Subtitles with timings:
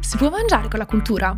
[0.00, 1.36] Si può mangiare con la cultura?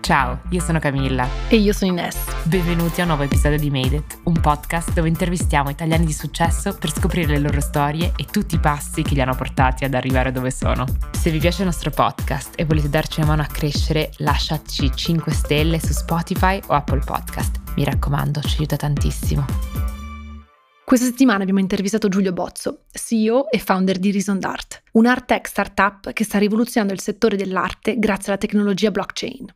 [0.00, 1.26] Ciao, io sono Camilla.
[1.48, 2.18] E io sono Ines.
[2.42, 6.74] Benvenuti a un nuovo episodio di Made It, un podcast dove intervistiamo italiani di successo
[6.74, 10.30] per scoprire le loro storie e tutti i passi che li hanno portati ad arrivare
[10.30, 10.84] dove sono.
[11.10, 15.32] Se vi piace il nostro podcast e volete darci una mano a crescere, lasciateci 5
[15.32, 17.62] stelle su Spotify o Apple Podcast.
[17.76, 19.93] Mi raccomando, ci aiuta tantissimo.
[20.94, 25.48] Questa settimana abbiamo intervistato Giulio Bozzo, CEO e founder di Reason d'Art, un art tech
[25.48, 29.52] startup che sta rivoluzionando il settore dell'arte grazie alla tecnologia blockchain.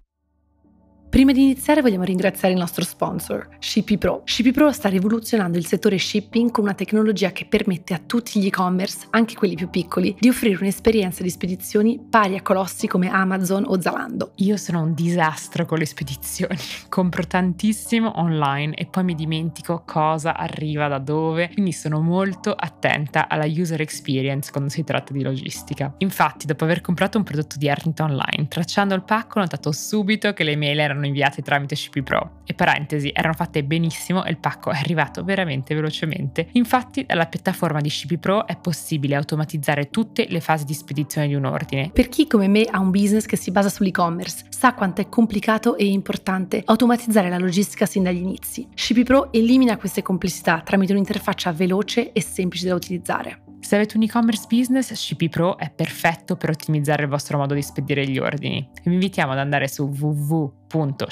[1.10, 4.20] Prima di iniziare vogliamo ringraziare il nostro sponsor, Shippy Pro.
[4.26, 8.46] Shippy Pro sta rivoluzionando il settore shipping con una tecnologia che permette a tutti gli
[8.46, 13.64] e-commerce, anche quelli più piccoli, di offrire un'esperienza di spedizioni pari a colossi come Amazon
[13.66, 14.32] o Zalando.
[14.36, 16.58] Io sono un disastro con le spedizioni,
[16.90, 23.28] compro tantissimo online e poi mi dimentico cosa arriva da dove, quindi sono molto attenta
[23.28, 25.94] alla user experience quando si tratta di logistica.
[25.98, 30.34] Infatti, dopo aver comprato un prodotto di arte online, tracciando il pacco ho notato subito
[30.34, 32.40] che le mail erano erano inviate tramite CP Pro.
[32.44, 36.48] E parentesi, erano fatte benissimo e il pacco è arrivato veramente velocemente.
[36.52, 41.34] Infatti, dalla piattaforma di CP Pro è possibile automatizzare tutte le fasi di spedizione di
[41.34, 41.90] un ordine.
[41.92, 45.76] Per chi come me ha un business che si basa sull'e-commerce, sa quanto è complicato
[45.76, 48.68] e importante automatizzare la logistica sin dagli inizi.
[48.74, 53.47] CP Pro elimina queste complessità tramite un'interfaccia veloce e semplice da utilizzare.
[53.60, 57.62] Se avete un e-commerce business, CP Pro è perfetto per ottimizzare il vostro modo di
[57.62, 58.68] spedire gli ordini.
[58.82, 61.06] Vi invitiamo ad andare su www.cppro.com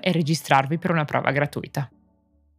[0.00, 1.90] e registrarvi per una prova gratuita.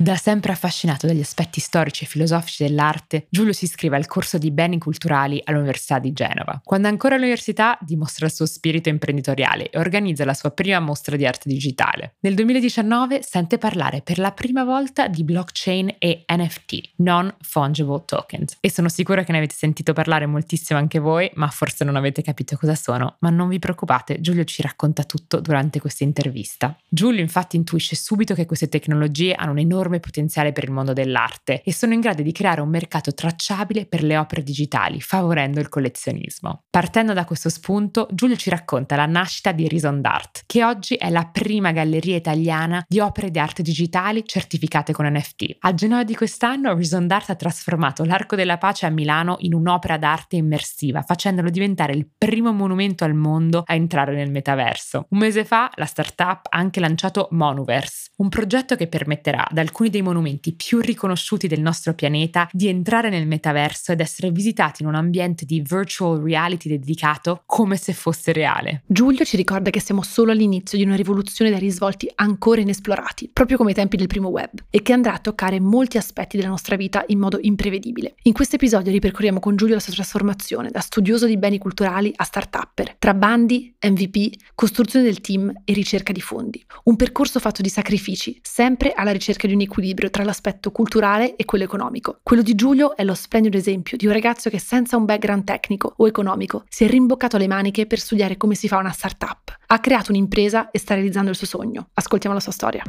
[0.01, 4.49] Da sempre affascinato dagli aspetti storici e filosofici dell'arte, Giulio si iscrive al corso di
[4.49, 6.59] beni culturali all'Università di Genova.
[6.63, 11.27] Quando ancora all'università dimostra il suo spirito imprenditoriale e organizza la sua prima mostra di
[11.27, 12.15] arte digitale.
[12.21, 18.57] Nel 2019 sente parlare per la prima volta di blockchain e NFT, non fungible tokens.
[18.59, 22.23] E sono sicura che ne avete sentito parlare moltissimo anche voi, ma forse non avete
[22.23, 23.17] capito cosa sono.
[23.19, 26.75] Ma non vi preoccupate, Giulio ci racconta tutto durante questa intervista.
[26.89, 30.93] Giulio infatti intuisce subito che queste tecnologie hanno un enorme enorme potenziale per il mondo
[30.93, 35.59] dell'arte e sono in grado di creare un mercato tracciabile per le opere digitali, favorendo
[35.59, 36.63] il collezionismo.
[36.69, 41.09] Partendo da questo spunto, Giulio ci racconta la nascita di Reason d'Art, che oggi è
[41.09, 45.57] la prima galleria italiana di opere di arte digitali certificate con NFT.
[45.59, 49.97] A gennaio di quest'anno, Reason d'Art ha trasformato l'Arco della Pace a Milano in un'opera
[49.97, 55.07] d'arte immersiva, facendolo diventare il primo monumento al mondo a entrare nel metaverso.
[55.09, 59.80] Un mese fa, la startup ha anche lanciato Monuverse, un progetto che permetterà ad alcuni
[59.81, 64.83] alcuni dei monumenti più riconosciuti del nostro pianeta di entrare nel metaverso ed essere visitati
[64.83, 68.83] in un ambiente di virtual reality dedicato come se fosse reale.
[68.85, 73.57] Giulio ci ricorda che siamo solo all'inizio di una rivoluzione dai risvolti ancora inesplorati, proprio
[73.57, 76.75] come ai tempi del primo web, e che andrà a toccare molti aspetti della nostra
[76.75, 78.15] vita in modo imprevedibile.
[78.23, 82.23] In questo episodio ripercorriamo con Giulio la sua trasformazione da studioso di beni culturali a
[82.23, 86.63] start-upper, tra bandi, MVP, costruzione del team e ricerca di fondi.
[86.83, 91.45] Un percorso fatto di sacrifici, sempre alla ricerca di un equilibrio tra l'aspetto culturale e
[91.45, 92.19] quello economico.
[92.23, 95.93] Quello di Giulio è lo splendido esempio di un ragazzo che senza un background tecnico
[95.97, 99.57] o economico si è rimboccato le maniche per studiare come si fa una startup.
[99.67, 101.89] Ha creato un'impresa e sta realizzando il suo sogno.
[101.93, 102.83] Ascoltiamo la sua storia.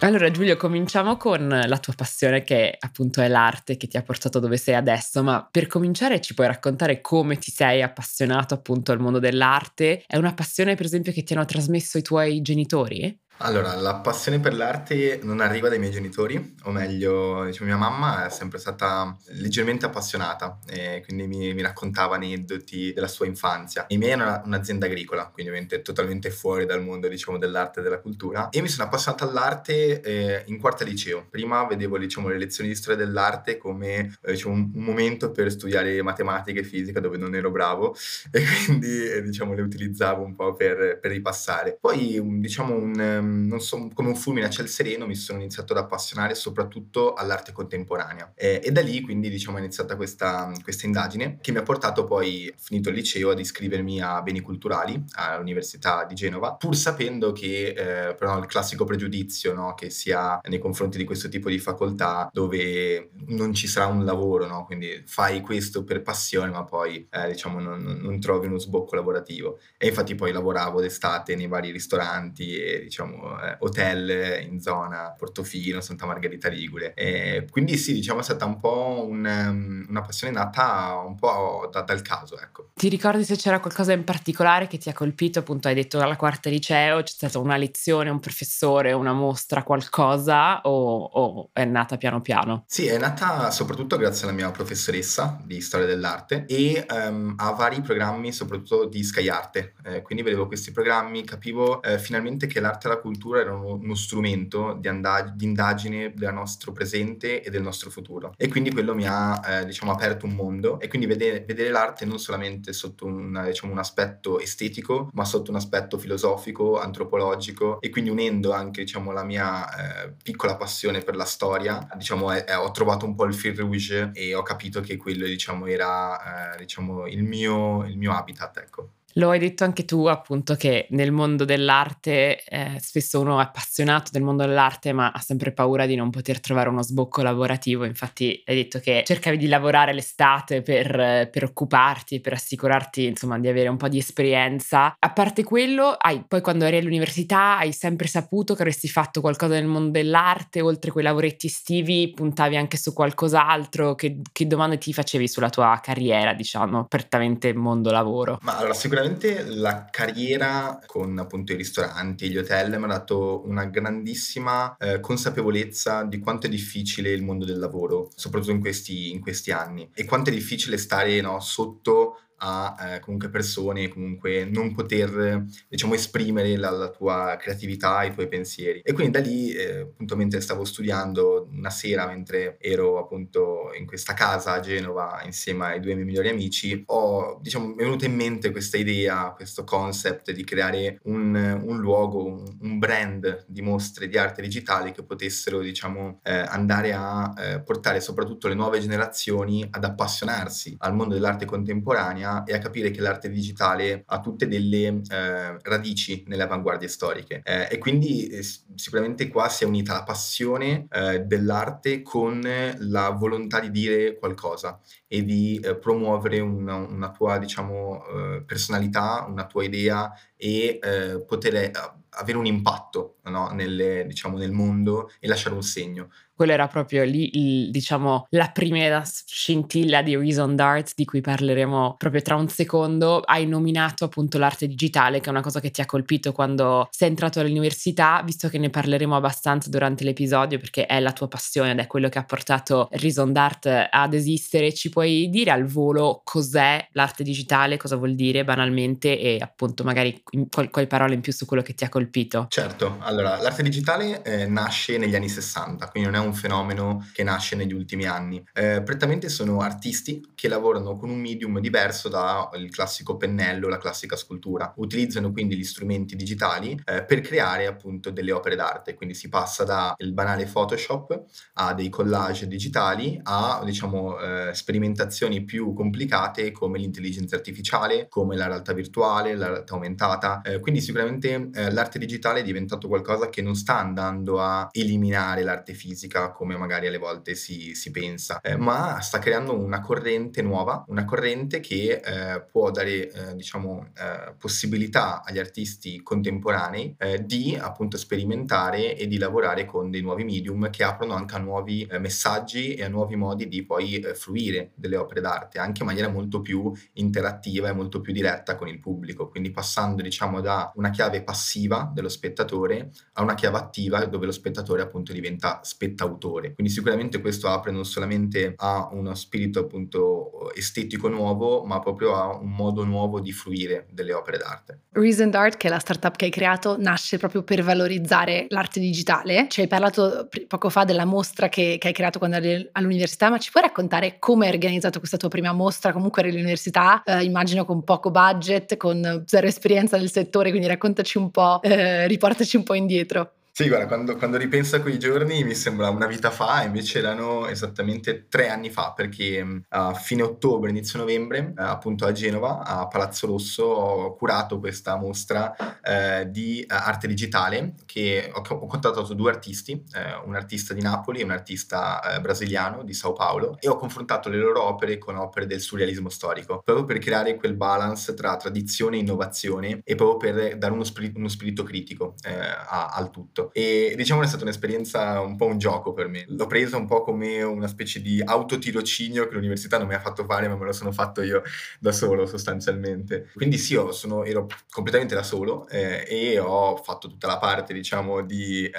[0.00, 4.38] Allora Giulio, cominciamo con la tua passione che appunto è l'arte che ti ha portato
[4.38, 9.00] dove sei adesso, ma per cominciare ci puoi raccontare come ti sei appassionato appunto al
[9.00, 10.04] mondo dell'arte?
[10.06, 13.18] È una passione per esempio che ti hanno trasmesso i tuoi genitori?
[13.40, 18.24] Allora, la passione per l'arte non arriva dai miei genitori, o meglio, diciamo, mia mamma
[18.24, 23.84] è sempre stata leggermente appassionata, e quindi mi, mi raccontava aneddoti della sua infanzia.
[23.88, 27.98] I miei erano un'azienda agricola, quindi ovviamente totalmente fuori dal mondo, diciamo, dell'arte e della
[28.00, 28.48] cultura.
[28.48, 31.26] E mi sono appassionato all'arte eh, in quarta liceo.
[31.28, 35.50] Prima vedevo, diciamo, le lezioni di storia dell'arte come, eh, diciamo, un, un, momento per
[35.50, 37.94] studiare matematica e fisica dove non ero bravo
[38.30, 41.76] e quindi, eh, diciamo, le utilizzavo un po' per, per ripassare.
[41.78, 45.78] Poi, diciamo, un non so, come un fulmine a ciel sereno mi sono iniziato ad
[45.80, 51.38] appassionare soprattutto all'arte contemporanea e, e da lì quindi diciamo è iniziata questa, questa, indagine
[51.40, 56.14] che mi ha portato poi, finito il liceo, ad iscrivermi a beni culturali all'Università di
[56.14, 60.98] Genova, pur sapendo che eh, però il classico pregiudizio no, che si ha nei confronti
[60.98, 64.64] di questo tipo di facoltà dove non ci sarà un lavoro, no?
[64.64, 69.58] quindi fai questo per passione ma poi eh, diciamo non, non trovi uno sbocco lavorativo
[69.78, 75.80] e infatti poi lavoravo d'estate nei vari ristoranti e diciamo, eh, hotel in zona Portofino,
[75.80, 76.94] Santa Margherita Ligure.
[76.94, 81.68] E quindi sì, diciamo è stata un po' un, um, una passione nata un po'
[81.72, 82.70] da, dal caso, ecco.
[82.74, 85.38] Ti ricordi se c'era qualcosa in particolare che ti ha colpito?
[85.38, 90.60] Appunto, hai detto alla quarta liceo, c'è stata una lezione, un professore, una mostra, qualcosa
[90.62, 92.64] o, o è nata piano piano?
[92.66, 97.80] Sì, è nata soprattutto grazie alla mia professoressa di storia dell'arte e um, a vari
[97.80, 99.74] programmi, soprattutto di Sky Arte.
[99.84, 103.05] Eh, quindi vedevo questi programmi, capivo eh, finalmente che l'arte e la cultura
[103.36, 108.32] erano uno strumento di, and- di, indagine del nostro presente e del nostro futuro.
[108.36, 110.80] E quindi quello mi ha, eh, diciamo, aperto un mondo.
[110.80, 115.50] E quindi vedere, vedere l'arte non solamente sotto un, diciamo, un aspetto estetico, ma sotto
[115.50, 121.16] un aspetto filosofico, antropologico, e quindi unendo anche, diciamo, la mia eh, piccola passione per
[121.16, 125.26] la storia, diciamo, ho trovato un po' il fil rouge e ho capito che quello,
[125.26, 128.90] diciamo, era, eh, diciamo, il mio, il mio habitat, ecco.
[129.18, 134.10] Lo hai detto anche tu, appunto, che nel mondo dell'arte eh, spesso uno è appassionato
[134.12, 137.84] del mondo dell'arte, ma ha sempre paura di non poter trovare uno sbocco lavorativo.
[137.84, 143.48] Infatti, hai detto che cercavi di lavorare l'estate per, per occuparti, per assicurarti, insomma, di
[143.48, 144.94] avere un po' di esperienza.
[144.98, 149.54] A parte quello, hai, poi quando eri all'università hai sempre saputo che avresti fatto qualcosa
[149.54, 153.94] nel mondo dell'arte, oltre quei lavoretti estivi, puntavi anche su qualcos'altro.
[153.94, 158.40] Che, che domande ti facevi sulla tua carriera, diciamo, prettamente mondo lavoro?
[158.42, 162.88] Ma allora, sicuramente sicuramente la carriera con appunto i ristoranti e gli hotel mi ha
[162.88, 168.60] dato una grandissima eh, consapevolezza di quanto è difficile il mondo del lavoro, soprattutto in
[168.60, 173.88] questi, in questi anni, e quanto è difficile stare no, sotto a eh, comunque persone,
[173.88, 178.80] comunque non poter diciamo esprimere la, la, tua creatività, i tuoi pensieri.
[178.80, 183.86] E quindi da lì, eh, appunto, mentre stavo studiando una sera, mentre ero appunto in
[183.86, 188.06] questa casa a Genova insieme ai due miei migliori amici, ho diciamo mi è venuta
[188.06, 192.24] in mente questa idea, questo concept di creare un, un luogo,
[192.60, 198.00] un, brand di mostre di arte digitale che potessero diciamo eh, andare a eh, portare
[198.00, 203.00] soprattutto le nuove generazioni ad appassionarsi al mondo dell'arte contemporanea contemporanea e a capire che
[203.00, 207.42] l'arte digitale ha tutte delle eh, radici nelle avanguardie storiche.
[207.44, 208.44] Eh, e quindi eh,
[208.74, 212.46] sicuramente qua si è unita la passione eh, dell'arte con
[212.78, 219.24] la volontà di dire qualcosa e di eh, promuovere una, una, tua, diciamo, eh, personalità,
[219.28, 220.78] una tua idea e
[221.26, 221.70] poter
[222.16, 223.48] avere un impatto no?
[223.48, 228.50] Nelle, diciamo, nel mondo e lasciare un segno quello era proprio lì, il, diciamo, la
[228.50, 233.20] prima scintilla di Reason Dart di cui parleremo proprio tra un secondo.
[233.20, 237.08] Hai nominato appunto l'arte digitale, che è una cosa che ti ha colpito quando sei
[237.08, 241.78] entrato all'università, visto che ne parleremo abbastanza durante l'episodio perché è la tua passione ed
[241.78, 244.74] è quello che ha portato Reason Dart ad esistere.
[244.74, 250.22] Ci puoi dire al volo cos'è l'arte digitale, cosa vuol dire banalmente e appunto magari
[250.50, 252.05] qualche parola in più su quello che ti ha colpito?
[252.48, 257.22] Certo, allora l'arte digitale eh, nasce negli anni 60, quindi non è un fenomeno che
[257.22, 258.44] nasce negli ultimi anni.
[258.52, 264.16] Eh, prettamente sono artisti che lavorano con un medium diverso dal classico pennello, la classica
[264.16, 264.72] scultura.
[264.76, 269.64] Utilizzano quindi gli strumenti digitali eh, per creare appunto delle opere d'arte, quindi si passa
[269.64, 277.36] dal banale Photoshop a dei collage digitali a diciamo eh, sperimentazioni più complicate come l'intelligenza
[277.36, 280.42] artificiale, come la realtà virtuale, la realtà aumentata.
[280.42, 285.42] Eh, quindi sicuramente eh, l'arte digitale è diventato qualcosa che non sta andando a eliminare
[285.42, 290.42] l'arte fisica, come magari alle volte si, si pensa, eh, ma sta creando una corrente
[290.42, 297.24] nuova, una corrente che eh, può dare eh, diciamo eh, possibilità agli artisti contemporanei eh,
[297.24, 301.86] di appunto sperimentare e di lavorare con dei nuovi medium che aprono anche a nuovi
[301.90, 306.08] eh, messaggi e a nuovi modi di poi fruire delle opere d'arte anche in maniera
[306.08, 310.90] molto più interattiva e molto più diretta con il pubblico, quindi passando diciamo da una
[310.90, 316.54] chiave passiva dello spettatore a una chiave attiva dove lo spettatore appunto diventa spettatore autore.
[316.54, 322.36] Quindi sicuramente questo apre non solamente a uno spirito appunto estetico nuovo, ma proprio a
[322.36, 324.80] un modo nuovo di fruire delle opere d'arte.
[324.92, 329.46] Reason Art, che è la startup che hai creato, nasce proprio per valorizzare l'arte digitale.
[329.48, 333.38] Ci hai parlato poco fa della mostra che, che hai creato quando eri all'università, ma
[333.38, 335.92] ci puoi raccontare come hai organizzato questa tua prima mostra?
[335.92, 341.18] Comunque eri all'università, eh, immagino con poco budget, con zero esperienza nel settore, quindi raccontaci
[341.18, 343.32] un po', eh, riportaci un po' indietro.
[343.58, 347.46] Sì, guarda, quando, quando ripenso a quei giorni mi sembra una vita fa, invece erano
[347.46, 352.86] esattamente tre anni fa, perché a fine ottobre, inizio novembre, eh, appunto a Genova, a
[352.86, 359.14] Palazzo Rosso, ho curato questa mostra eh, di eh, arte digitale che ho, ho contattato
[359.14, 363.56] due artisti, eh, un artista di Napoli e un artista eh, brasiliano di Sao Paulo,
[363.58, 367.54] e ho confrontato le loro opere con opere del surrealismo storico, proprio per creare quel
[367.56, 372.34] balance tra tradizione e innovazione e proprio per dare uno spirito, uno spirito critico eh,
[372.36, 376.24] al tutto e diciamo è stata un'esperienza un po' un gioco per me.
[376.28, 380.24] L'ho presa un po' come una specie di autotirocinio che l'università non mi ha fatto
[380.24, 381.42] fare, ma me lo sono fatto io
[381.78, 383.30] da solo sostanzialmente.
[383.34, 387.72] Quindi sì, io sono, ero completamente da solo eh, e ho fatto tutta la parte
[387.72, 388.72] diciamo di eh,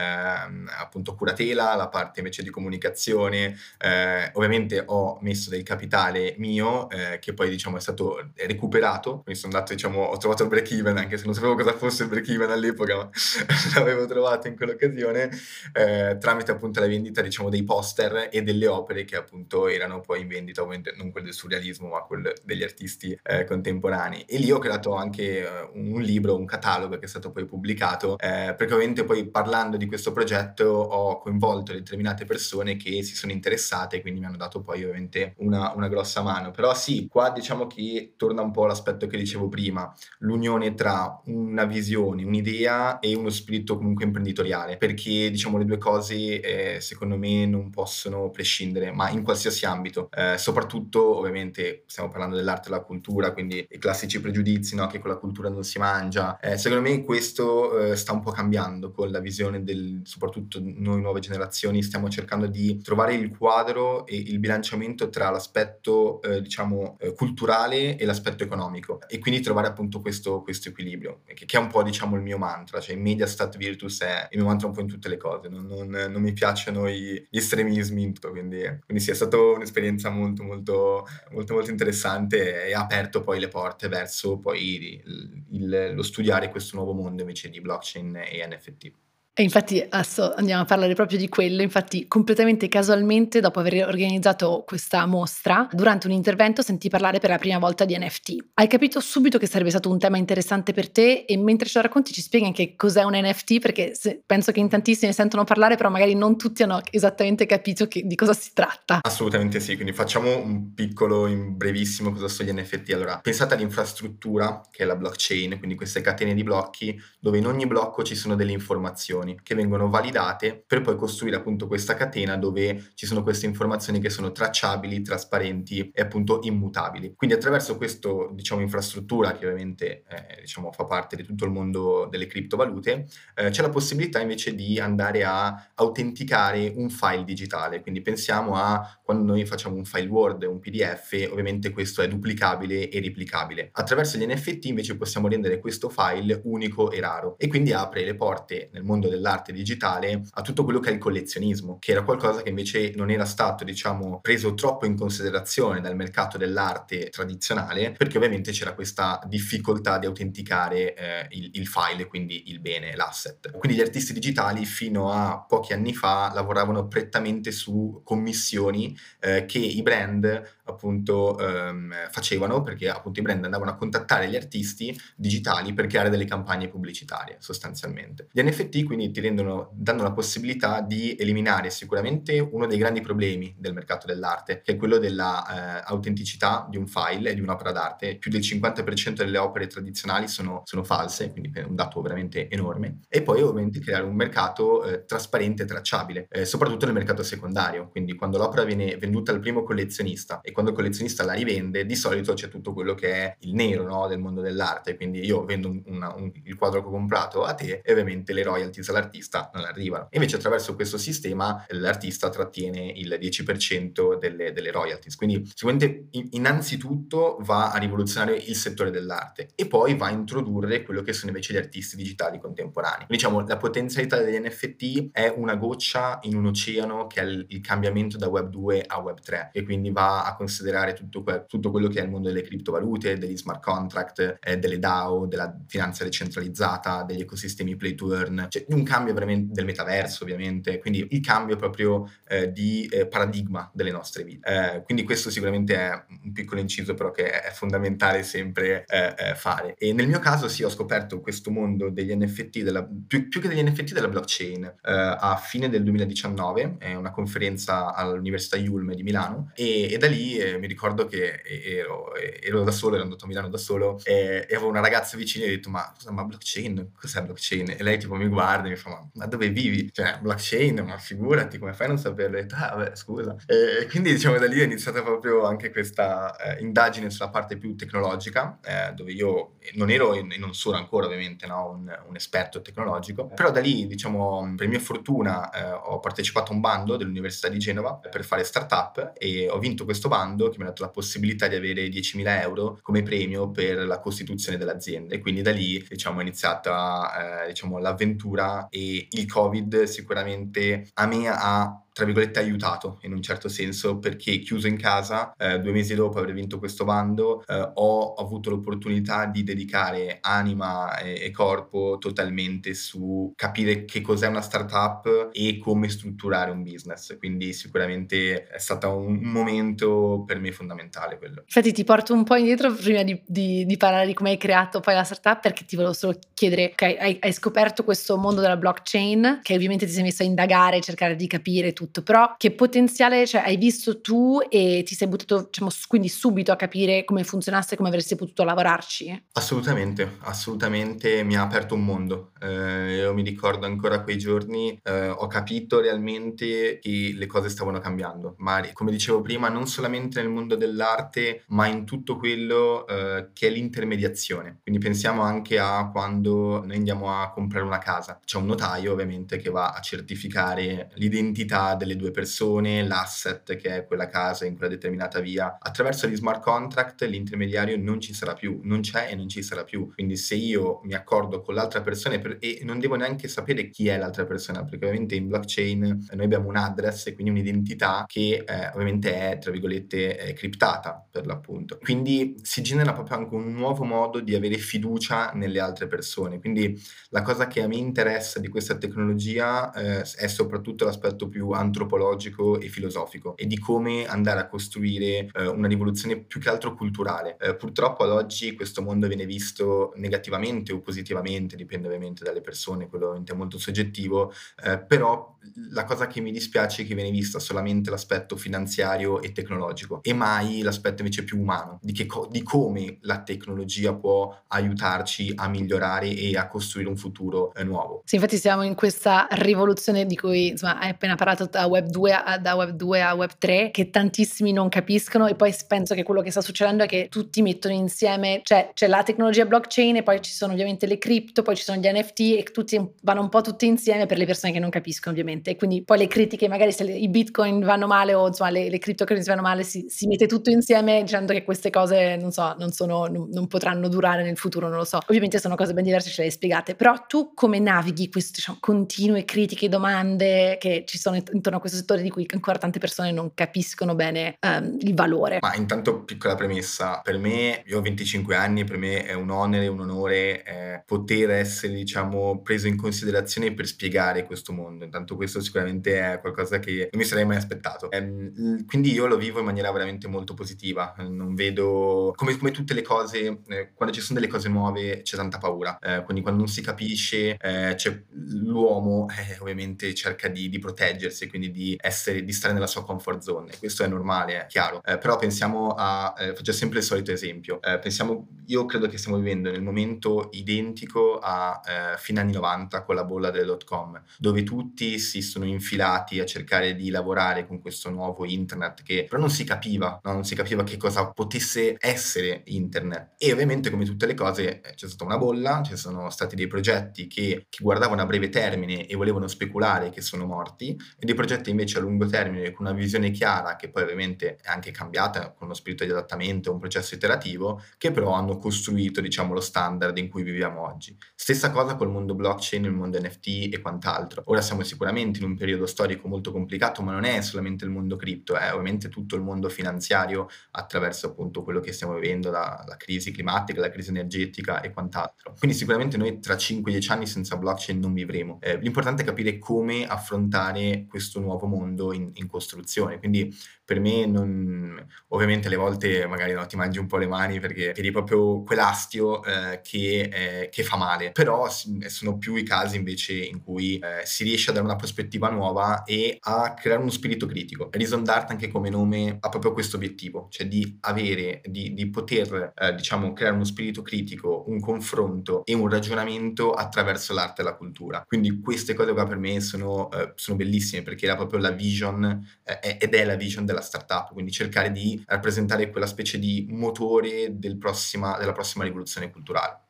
[0.80, 3.58] appunto curatela, la parte invece di comunicazione.
[3.78, 9.40] Eh, ovviamente ho messo del capitale mio eh, che poi diciamo è stato recuperato, quindi
[9.40, 12.10] sono andato diciamo ho trovato il break even anche se non sapevo cosa fosse il
[12.10, 13.10] break even all'epoca, ma
[13.76, 15.30] l'avevo trovato in quell'occasione
[15.74, 20.22] eh, tramite appunto la vendita diciamo dei poster e delle opere che appunto erano poi
[20.22, 24.24] in vendita, ovviamente non quelle del surrealismo ma quelle degli artisti eh, contemporanei.
[24.24, 28.18] E lì ho creato anche uh, un libro, un catalogo che è stato poi pubblicato,
[28.18, 33.32] eh, perché ovviamente poi parlando di questo progetto ho coinvolto determinate persone che si sono
[33.32, 36.52] interessate, quindi mi hanno dato poi ovviamente una, una grossa mano.
[36.52, 41.66] Però sì, qua diciamo che torna un po' l'aspetto che dicevo prima, l'unione tra una
[41.66, 47.18] visione, un'idea e uno spirito comunque imprenditoriale editoriale, perché diciamo le due cose eh, secondo
[47.18, 52.72] me non possono prescindere, ma in qualsiasi ambito, eh, soprattutto ovviamente stiamo parlando dell'arte e
[52.72, 54.88] della cultura, quindi i classici pregiudizi no?
[54.88, 58.32] che con la cultura non si mangia, eh, secondo me questo eh, sta un po'
[58.32, 64.06] cambiando con la visione del, soprattutto noi nuove generazioni stiamo cercando di trovare il quadro
[64.06, 69.68] e il bilanciamento tra l'aspetto eh, diciamo eh, culturale e l'aspetto economico e quindi trovare
[69.68, 73.28] appunto questo, questo equilibrio, che, che, è un po' diciamo il mio mantra, cioè media
[73.28, 76.34] stat virtus è mio mantra un po' in tutte le cose, non, non, non mi
[76.34, 82.66] piacciono gli estremismi tutto, quindi, quindi sì, è stata un'esperienza molto, molto, molto, molto interessante
[82.66, 87.22] e ha aperto poi le porte verso poi il, il, lo studiare questo nuovo mondo
[87.22, 88.92] invece di blockchain e NFT.
[89.40, 94.64] E infatti adesso andiamo a parlare proprio di quello, infatti completamente casualmente dopo aver organizzato
[94.66, 98.46] questa mostra, durante un intervento sentì parlare per la prima volta di NFT.
[98.56, 101.84] Hai capito subito che sarebbe stato un tema interessante per te e mentre ce lo
[101.84, 103.94] racconti ci spieghi anche cos'è un NFT perché
[104.26, 108.16] penso che in tantissimi sentono parlare però magari non tutti hanno esattamente capito che, di
[108.16, 109.02] cosa si tratta.
[109.04, 112.92] Assolutamente sì, quindi facciamo un piccolo, in brevissimo cosa sono gli NFT.
[112.92, 117.68] Allora, pensate all'infrastruttura che è la blockchain, quindi queste catene di blocchi dove in ogni
[117.68, 122.38] blocco ci sono delle informazioni informazioni che vengono validate per poi costruire appunto questa catena
[122.38, 127.14] dove ci sono queste informazioni che sono tracciabili, trasparenti e appunto immutabili.
[127.16, 127.96] Quindi attraverso questa
[128.32, 133.50] diciamo infrastruttura che ovviamente eh, diciamo fa parte di tutto il mondo delle criptovalute, eh,
[133.50, 137.82] c'è la possibilità invece di andare a autenticare un file digitale.
[137.82, 142.90] Quindi pensiamo a quando noi facciamo un file Word, un PDF, ovviamente questo è duplicabile
[142.90, 143.70] e replicabile.
[143.72, 148.16] Attraverso gli NFT invece possiamo rendere questo file unico e raro e quindi apre le
[148.16, 152.04] porte nel mondo del dell'arte digitale a tutto quello che è il collezionismo, che era
[152.04, 157.92] qualcosa che invece non era stato, diciamo, preso troppo in considerazione dal mercato dell'arte tradizionale,
[157.92, 163.52] perché ovviamente c'era questa difficoltà di autenticare eh, il, il file quindi il bene, l'asset.
[163.58, 169.60] Quindi gli artisti digitali fino a pochi anni fa lavoravano prettamente su commissioni eh, che
[169.60, 175.74] i brand appunto ehm, facevano perché appunto i brand andavano a contattare gli artisti digitali
[175.74, 178.28] per creare delle campagne pubblicitarie sostanzialmente.
[178.32, 183.56] Gli NFT quindi ti rendono, danno la possibilità di eliminare sicuramente uno dei grandi problemi
[183.58, 188.18] del mercato dell'arte, che è quello dell'autenticità eh, di un file e di un'opera d'arte.
[188.18, 193.00] Più del 50% delle opere tradizionali sono, sono, false, quindi è un dato veramente enorme.
[193.10, 197.90] E poi ovviamente creare un mercato eh, trasparente e tracciabile, eh, soprattutto nel mercato secondario,
[197.90, 201.96] quindi quando l'opera viene venduta al primo collezionista e quando il collezionista la rivende, di
[201.96, 205.72] solito c'è tutto quello che è il nero no, del mondo dell'arte, quindi io vendo
[205.86, 209.66] una, un, il quadro che ho comprato a te e ovviamente le royalties all'artista non
[209.66, 210.08] arrivano.
[210.10, 217.72] Invece attraverso questo sistema l'artista trattiene il 10% delle, delle royalties, quindi sicuramente innanzitutto va
[217.72, 221.58] a rivoluzionare il settore dell'arte e poi va a introdurre quello che sono invece gli
[221.58, 223.06] artisti digitali contemporanei.
[223.08, 227.62] Diciamo la potenzialità degli NFT è una goccia in un oceano che è il, il
[227.62, 231.72] cambiamento da Web 2 a Web 3 e quindi va a considerare tutto, que- tutto,
[231.72, 236.06] quello che è il mondo delle criptovalute, degli smart contract, eh, delle DAO, della finanza
[236.06, 241.20] decentralizzata, degli ecosistemi play to earn, cioè un cambio veramente del metaverso, ovviamente, quindi il
[241.20, 244.48] cambio proprio eh, di eh, paradigma delle nostre vite.
[244.48, 249.36] Eh, quindi questo sicuramente è un piccolo inciso, però che è fondamentale sempre eh, eh,
[249.36, 249.76] fare.
[249.78, 253.50] E nel mio caso sì, ho scoperto questo mondo degli NFT, della, più, più, che
[253.50, 259.52] degli NFT della blockchain, a fine del 2019, è una conferenza all'Università Yulm di Milano,
[259.56, 263.50] e, e da lì mi ricordo che ero, ero, da solo, ero andato a Milano
[263.50, 267.22] da solo, e, e avevo una ragazza vicina e ho detto, ma, ma blockchain, cos'è
[267.22, 267.76] blockchain?
[267.78, 269.90] E lei tipo mi guarda e mi fa, ma, ma dove vivi?
[269.92, 272.38] Cioè, blockchain, ma figurati, come fai a non saperlo?
[272.38, 273.36] E ho detto, ah, vabbè, scusa.
[273.46, 277.76] E quindi diciamo da lì è iniziata proprio anche questa eh, indagine sulla parte più
[277.76, 282.62] tecnologica, eh, dove io non ero e non sono ancora ovviamente no, un, un, esperto
[282.62, 287.48] tecnologico, però da lì, diciamo, per mia fortuna eh, ho partecipato a un bando dell'Università
[287.48, 290.90] di Genova per fare startup e ho vinto questo bando che mi ha dato la
[290.90, 295.16] possibilità di avere 10.000 euro come premio per la costituzione dell'azienda.
[295.16, 301.06] E quindi da lì diciamo, è iniziata eh, diciamo, l'avventura e il Covid sicuramente a
[301.06, 305.72] me ha tra virgolette aiutato in un certo senso perché chiuso in casa eh, due
[305.72, 311.32] mesi dopo aver vinto questo bando eh, ho avuto l'opportunità di dedicare anima e, e,
[311.32, 317.18] corpo totalmente su capire che cos'è una startup e come strutturare un business.
[317.18, 321.42] Quindi sicuramente è stato un, un momento per me fondamentale quello.
[321.42, 324.82] Infatti ti porto un po' indietro prima di, di, di parlare di come hai creato
[324.82, 328.58] poi la startup perché ti volevo solo chiedere ok hai, hai scoperto questo mondo della
[328.58, 332.52] blockchain che ovviamente ti sei messo a indagare cercare di capire tutto tutto, però che
[332.52, 337.24] potenziale cioè, hai visto tu e ti sei buttato diciamo, quindi subito a capire come
[337.24, 339.26] funzionasse e come avresti potuto lavorarci?
[339.34, 342.32] Assolutamente, assolutamente mi ha aperto un mondo.
[342.40, 347.80] Eh, io mi ricordo ancora quei giorni, eh, ho capito realmente che le cose stavano
[347.80, 353.30] cambiando, ma come dicevo prima, non solamente nel mondo dell'arte, ma in tutto quello eh,
[353.34, 354.60] che è l'intermediazione.
[354.62, 358.20] Quindi pensiamo anche a quando noi andiamo a comprare una casa.
[358.24, 363.86] C'è un notaio ovviamente che va a certificare l'identità delle due persone, l'asset che è
[363.86, 365.58] quella casa in quella determinata via.
[365.60, 369.64] Attraverso gli smart contract l'intermediario non ci sarà più, non c'è e non ci sarà
[369.64, 369.94] più.
[369.94, 373.88] Quindi se io mi accordo con l'altra persona e, e non devo neanche sapere chi
[373.88, 378.44] è l'altra persona, perché ovviamente in blockchain noi abbiamo un address e quindi un'identità che
[378.46, 381.78] eh, ovviamente è, tra virgolette, è criptata per l'appunto.
[381.82, 386.40] Quindi si genera proprio anche un nuovo modo di avere fiducia nelle altre persone.
[386.40, 386.80] Quindi
[387.10, 391.67] la cosa che a me interessa di questa tecnologia eh, è soprattutto l'aspetto più antropologico
[391.68, 396.74] antropologico e filosofico e di come andare a costruire eh, una rivoluzione più che altro
[396.74, 397.38] culturale.
[397.40, 402.88] Eh, purtroppo ad oggi questo mondo viene visto negativamente o positivamente, dipende ovviamente dalle persone,
[402.88, 404.34] quello è molto soggettivo,
[404.64, 405.36] eh, però
[405.72, 410.14] la cosa che mi dispiace è che viene vista solamente l'aspetto finanziario e tecnologico e
[410.14, 416.10] mai l'aspetto invece più umano, di, co- di come la tecnologia può aiutarci a migliorare
[416.10, 418.02] e a costruire un futuro eh, nuovo.
[418.06, 422.12] Sì, infatti siamo in questa rivoluzione di cui insomma, hai appena parlato da Web 2
[422.12, 426.04] a, da Web 2 a Web 3 che tantissimi non capiscono e poi penso che
[426.04, 430.04] quello che sta succedendo è che tutti mettono insieme, cioè c'è la tecnologia blockchain e
[430.04, 433.30] poi ci sono ovviamente le cripto, poi ci sono gli NFT e tutti vanno un
[433.30, 436.48] po' tutti insieme per le persone che non capiscono ovviamente e quindi poi le critiche
[436.48, 439.86] magari se le, i bitcoin vanno male o insomma le, le cryptocurrency vanno male si,
[439.90, 443.88] si, mette tutto insieme dicendo che queste cose non so, non, sono, non, non, potranno
[443.88, 445.00] durare nel futuro, non lo so.
[445.08, 448.58] Ovviamente sono cose ben diverse, ce le hai spiegate, però tu come navighi queste diciamo,
[448.62, 453.12] continue critiche, domande che ci sono intorno a questo settore di cui ancora tante persone
[453.12, 455.38] non capiscono bene um, il valore.
[455.42, 459.68] Ma intanto piccola premessa, per me, io ho 25 anni, per me è un onere,
[459.68, 465.40] un onore eh, poter essere diciamo preso in considerazione per spiegare questo mondo, intanto questo
[465.40, 467.90] sicuramente è qualcosa che non mi sarei mai aspettato.
[467.92, 468.34] Eh,
[468.66, 472.82] quindi io lo vivo in maniera veramente molto positiva, non vedo, come, come tutte le
[472.82, 476.50] cose, eh, quando ci sono delle cose nuove c'è tanta paura, eh, quindi quando non
[476.50, 477.76] si capisce eh,
[478.12, 483.22] l'uomo eh, ovviamente cerca di, di proteggersi, quindi di, essere, di stare nella sua comfort
[483.22, 483.52] zone.
[483.58, 484.82] Questo è normale, è chiaro.
[484.84, 488.98] Eh, però pensiamo a, eh, faccio sempre il solito esempio, eh, pensiamo, io credo che
[488.98, 493.64] stiamo vivendo nel momento identico a eh, fine anni 90 con la bolla del dot
[493.64, 499.06] com, dove tutti si sono infilati a cercare di lavorare con questo nuovo internet che
[499.08, 500.14] però non si capiva, no?
[500.14, 503.14] non si capiva che cosa potesse essere internet.
[503.18, 506.48] E ovviamente come tutte le cose eh, c'è stata una bolla, ci sono stati dei
[506.48, 511.16] progetti che, che guardavano a breve termine e volevano speculare che sono morti e dei
[511.18, 515.32] progetti invece a lungo termine con una visione chiara, che poi ovviamente è anche cambiata
[515.32, 519.98] con uno spirito di adattamento, un processo iterativo, che però hanno costruito diciamo lo standard
[519.98, 520.96] in cui viviamo oggi.
[521.14, 524.22] Stessa cosa col mondo blockchain, il mondo NFT e quant'altro.
[524.28, 527.96] Ora siamo sicuramente in un periodo storico molto complicato, ma non è solamente il mondo
[527.96, 532.78] cripto, è ovviamente tutto il mondo finanziario attraverso appunto quello che stiamo vivendo, la, la
[532.78, 535.34] crisi climatica, la crisi energetica e quant'altro.
[535.38, 538.38] Quindi sicuramente noi tra 5-10 anni senza blockchain non vivremo.
[538.42, 543.00] Eh, l'importante è capire come affrontare questo nuovo mondo in, in costruzione.
[543.00, 543.36] Quindi
[543.68, 547.74] per me non, ovviamente alle volte magari no, ti mangi un po' le mani perché
[547.74, 553.14] vedi proprio quell'astio eh, che, eh, che, fa male, però sono più i casi invece
[553.14, 557.26] in cui eh, si riesce a dare una prospettiva nuova e a creare uno spirito
[557.26, 557.68] critico.
[557.70, 562.54] Reason Dart anche come nome ha proprio questo obiettivo, cioè di avere, di, di poter
[562.56, 567.56] eh, diciamo creare uno spirito critico, un confronto e un ragionamento attraverso l'arte e la
[567.56, 568.04] cultura.
[568.08, 572.04] Quindi queste cose qua per me sono, eh, sono bellissime perché era proprio la vision
[572.44, 577.38] eh, ed è la vision della startup, quindi cercare di rappresentare quella specie di motore
[577.38, 579.67] del prossima, della prossima rivoluzione culturale.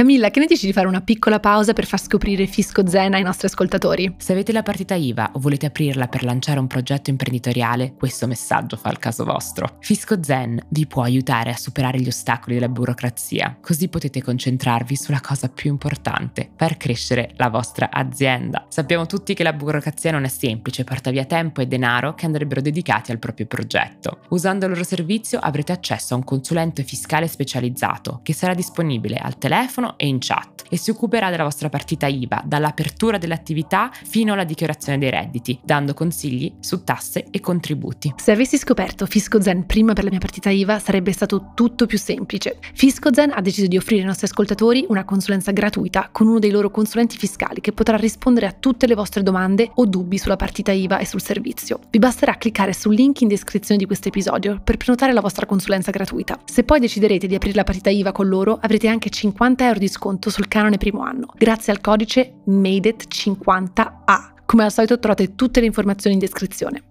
[0.00, 3.22] Camilla, che ne dici di fare una piccola pausa per far scoprire Fisco Zen ai
[3.22, 4.14] nostri ascoltatori?
[4.16, 8.78] Se avete la partita IVA o volete aprirla per lanciare un progetto imprenditoriale, questo messaggio
[8.78, 9.76] fa il caso vostro.
[9.80, 15.20] Fisco Zen vi può aiutare a superare gli ostacoli della burocrazia, così potete concentrarvi sulla
[15.20, 18.64] cosa più importante, far crescere la vostra azienda.
[18.70, 22.62] Sappiamo tutti che la burocrazia non è semplice, porta via tempo e denaro che andrebbero
[22.62, 24.20] dedicati al proprio progetto.
[24.30, 29.36] Usando il loro servizio avrete accesso a un consulente fiscale specializzato che sarà disponibile al
[29.36, 34.44] telefono e in chat e si occuperà della vostra partita IVA dall'apertura dell'attività fino alla
[34.44, 38.14] dichiarazione dei redditi, dando consigli su tasse e contributi.
[38.16, 41.98] Se avessi scoperto Fisco Zen prima per la mia partita IVA sarebbe stato tutto più
[41.98, 42.58] semplice.
[42.72, 46.50] Fisco Zen ha deciso di offrire ai nostri ascoltatori una consulenza gratuita con uno dei
[46.50, 50.70] loro consulenti fiscali che potrà rispondere a tutte le vostre domande o dubbi sulla partita
[50.70, 51.80] IVA e sul servizio.
[51.90, 55.90] Vi basterà cliccare sul link in descrizione di questo episodio per prenotare la vostra consulenza
[55.90, 56.38] gratuita.
[56.44, 59.88] Se poi deciderete di aprire la partita IVA con loro avrete anche 50 euro di
[59.88, 64.44] sconto sul canone primo anno, grazie al codice MADEIT50A.
[64.46, 66.89] Come al solito trovate tutte le informazioni in descrizione.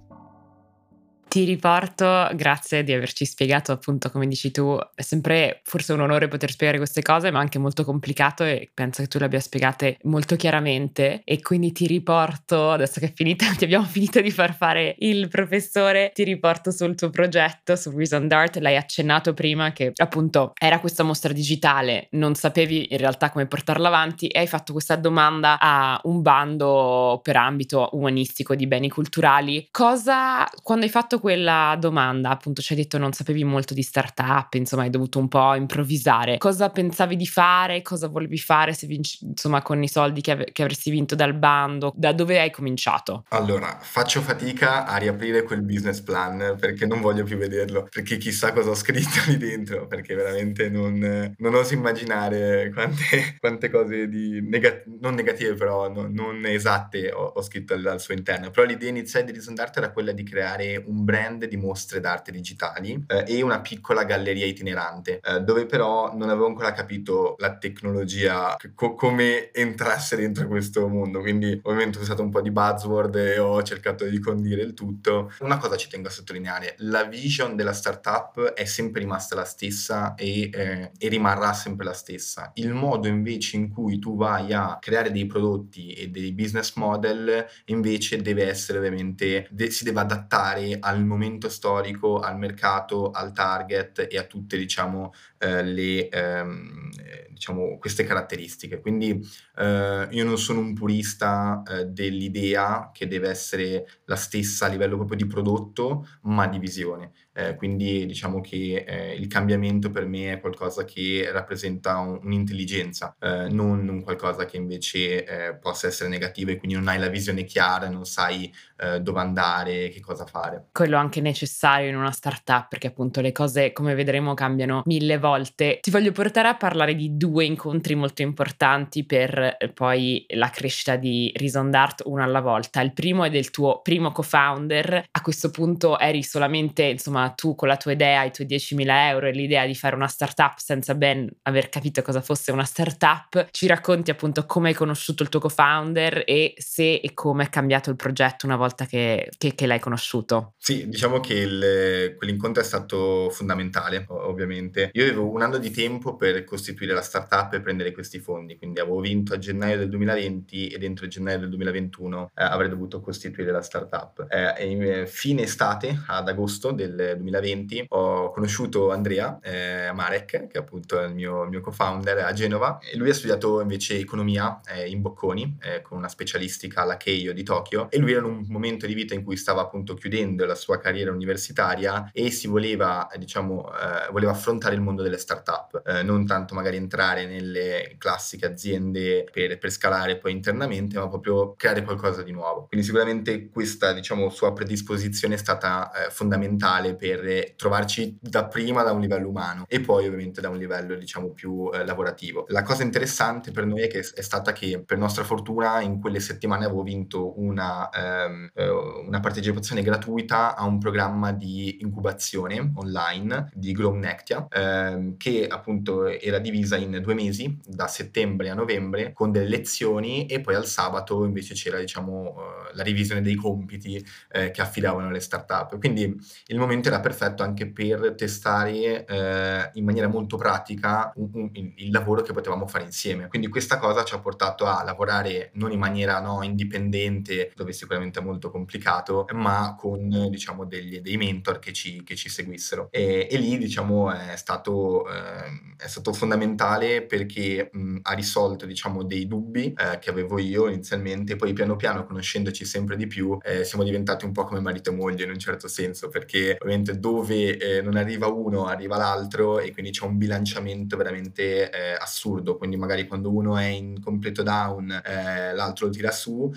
[1.30, 6.28] Ti riporto, grazie di averci spiegato appunto come dici tu, è sempre forse un onore
[6.28, 10.00] poter spiegare queste cose, ma anche molto complicato e penso che tu le abbia spiegate
[10.06, 14.56] molto chiaramente e quindi ti riporto, adesso che è finita, ti abbiamo finito di far
[14.56, 19.92] fare il professore, ti riporto sul tuo progetto su Reason Dart, l'hai accennato prima che
[19.98, 24.72] appunto era questa mostra digitale, non sapevi in realtà come portarla avanti e hai fatto
[24.72, 29.68] questa domanda a un bando per ambito umanistico di beni culturali.
[29.70, 34.54] Cosa, quando hai fatto quella domanda, appunto ci hai detto non sapevi molto di startup,
[34.56, 36.38] insomma hai dovuto un po' improvvisare.
[36.38, 37.82] Cosa pensavi di fare?
[37.82, 41.34] Cosa volevi fare se vinci, insomma con i soldi che, av- che avresti vinto dal
[41.34, 41.94] bando?
[41.96, 43.26] Da dove hai cominciato?
[43.30, 48.52] Allora, faccio fatica a riaprire quel business plan perché non voglio più vederlo, perché chissà
[48.54, 54.42] cosa ho scritto lì dentro, perché veramente non, non oso immaginare quante, quante cose di
[54.42, 58.50] negat- non negative però no, non esatte ho, ho scritto al, suo interno.
[58.50, 63.04] Però l'idea iniziale di Risondart era quella di creare un brand di mostre d'arte digitali
[63.08, 68.56] eh, e una piccola galleria itinerante, eh, dove però non avevo ancora capito la tecnologia,
[68.76, 71.22] co- come entrasse dentro questo mondo.
[71.22, 75.32] Quindi ovviamente ho usato un po' di buzzword e ho cercato di condire il tutto.
[75.40, 80.14] Una cosa ci tengo a sottolineare, la vision della startup è sempre rimasta la stessa
[80.14, 82.52] e, eh, e rimarrà sempre la stessa.
[82.54, 87.46] Il modo invece in cui tu vai a creare dei prodotti e dei business model
[87.66, 93.32] invece deve essere ovviamente, de- si deve adattare al al momento storico, al mercato, al
[93.32, 96.90] target e a tutte diciamo, eh, le, ehm,
[97.30, 98.80] diciamo, queste caratteristiche.
[98.80, 99.26] Quindi
[99.58, 104.98] eh, io non sono un purista eh, dell'idea che deve essere la stessa a livello
[104.98, 107.12] proprio di prodotto, ma di visione.
[107.40, 113.16] Eh, quindi diciamo che eh, il cambiamento per me è qualcosa che rappresenta un, un'intelligenza,
[113.18, 117.08] eh, non un qualcosa che invece eh, possa essere negativo e quindi non hai la
[117.08, 120.68] visione chiara, non sai eh, dove andare, che cosa fare.
[120.74, 125.80] Quello anche necessario in una startup perché appunto le cose come vedremo cambiano mille volte.
[125.82, 130.98] Ti voglio portare a parlare di due incontri molto importanti per eh, poi la crescita
[130.98, 132.82] di Reason Dart una alla volta.
[132.82, 137.68] Il primo è del tuo primo co-founder, a questo punto eri solamente insomma tu con
[137.68, 141.28] la tua idea, i tuoi 10.000 euro e l'idea di fare una startup senza ben
[141.44, 146.24] aver capito cosa fosse una startup, ci racconti appunto come hai conosciuto il tuo co-founder
[146.26, 150.54] e se e come è cambiato il progetto una volta che, che, che l'hai conosciuto.
[150.58, 154.90] Sì, diciamo che il, quell'incontro è stato fondamentale, ovviamente.
[154.94, 158.80] Io avevo un anno di tempo per costituire la startup e prendere questi fondi, quindi
[158.80, 163.52] avevo vinto a gennaio del 2020 e dentro gennaio del 2021 eh, avrei dovuto costituire
[163.52, 164.26] la startup.
[164.30, 171.00] Eh, eh, fine estate, ad agosto del 2020, ho conosciuto Andrea eh, Marek, che appunto
[171.00, 174.90] è il mio, il mio co-founder a Genova, e lui ha studiato invece economia eh,
[174.90, 178.46] in Bocconi, eh, con una specialistica alla Keio di Tokyo, e lui era in un
[178.48, 183.08] momento di vita in cui stava appunto chiudendo la sua carriera universitaria e si voleva,
[183.18, 188.46] diciamo, eh, voleva affrontare il mondo delle start-up, eh, non tanto magari entrare nelle classiche
[188.46, 192.66] aziende per, per, scalare poi internamente, ma proprio creare qualcosa di nuovo.
[192.68, 199.00] Quindi sicuramente questa, diciamo, sua predisposizione è stata eh, fondamentale per trovarci dapprima da un
[199.00, 202.46] livello umano e poi ovviamente da un livello, diciamo, più eh, lavorativo.
[202.50, 206.20] La cosa interessante per noi è, che è stata che per nostra fortuna in quelle
[206.20, 213.50] settimane avevo vinto una, ehm, eh, una partecipazione gratuita a un programma di incubazione online
[213.54, 219.14] di Glow Nectia, ehm, che appunto era divisa in due mesi, da settembre a novembre,
[219.14, 224.06] con delle lezioni e poi al sabato invece c'era diciamo eh, la revisione dei compiti
[224.32, 225.78] eh, che affidavano le startup.
[225.78, 226.16] Quindi
[226.48, 231.92] il momento era perfetto anche per testare eh, in maniera molto pratica un, un, il
[231.92, 233.28] lavoro che potevamo fare insieme.
[233.28, 238.20] Quindi questa cosa ci ha portato a lavorare non in maniera no, indipendente, dove sicuramente
[238.20, 242.88] è molto complicato, ma con diciamo degli, dei mentor che ci, che ci seguissero.
[242.92, 249.04] E, e, lì diciamo è stato, eh, è stato fondamentale perché mh, ha risolto diciamo
[249.04, 253.64] dei dubbi eh, che avevo io inizialmente, poi piano piano conoscendoci sempre di più eh,
[253.64, 257.58] siamo diventati un po' come marito e moglie in un certo senso, perché ovviamente dove
[257.58, 262.78] eh, non arriva uno arriva l'altro e quindi c'è un bilanciamento veramente eh, assurdo, quindi
[262.78, 266.52] magari quando uno è in completo down eh, l'altro lo tira su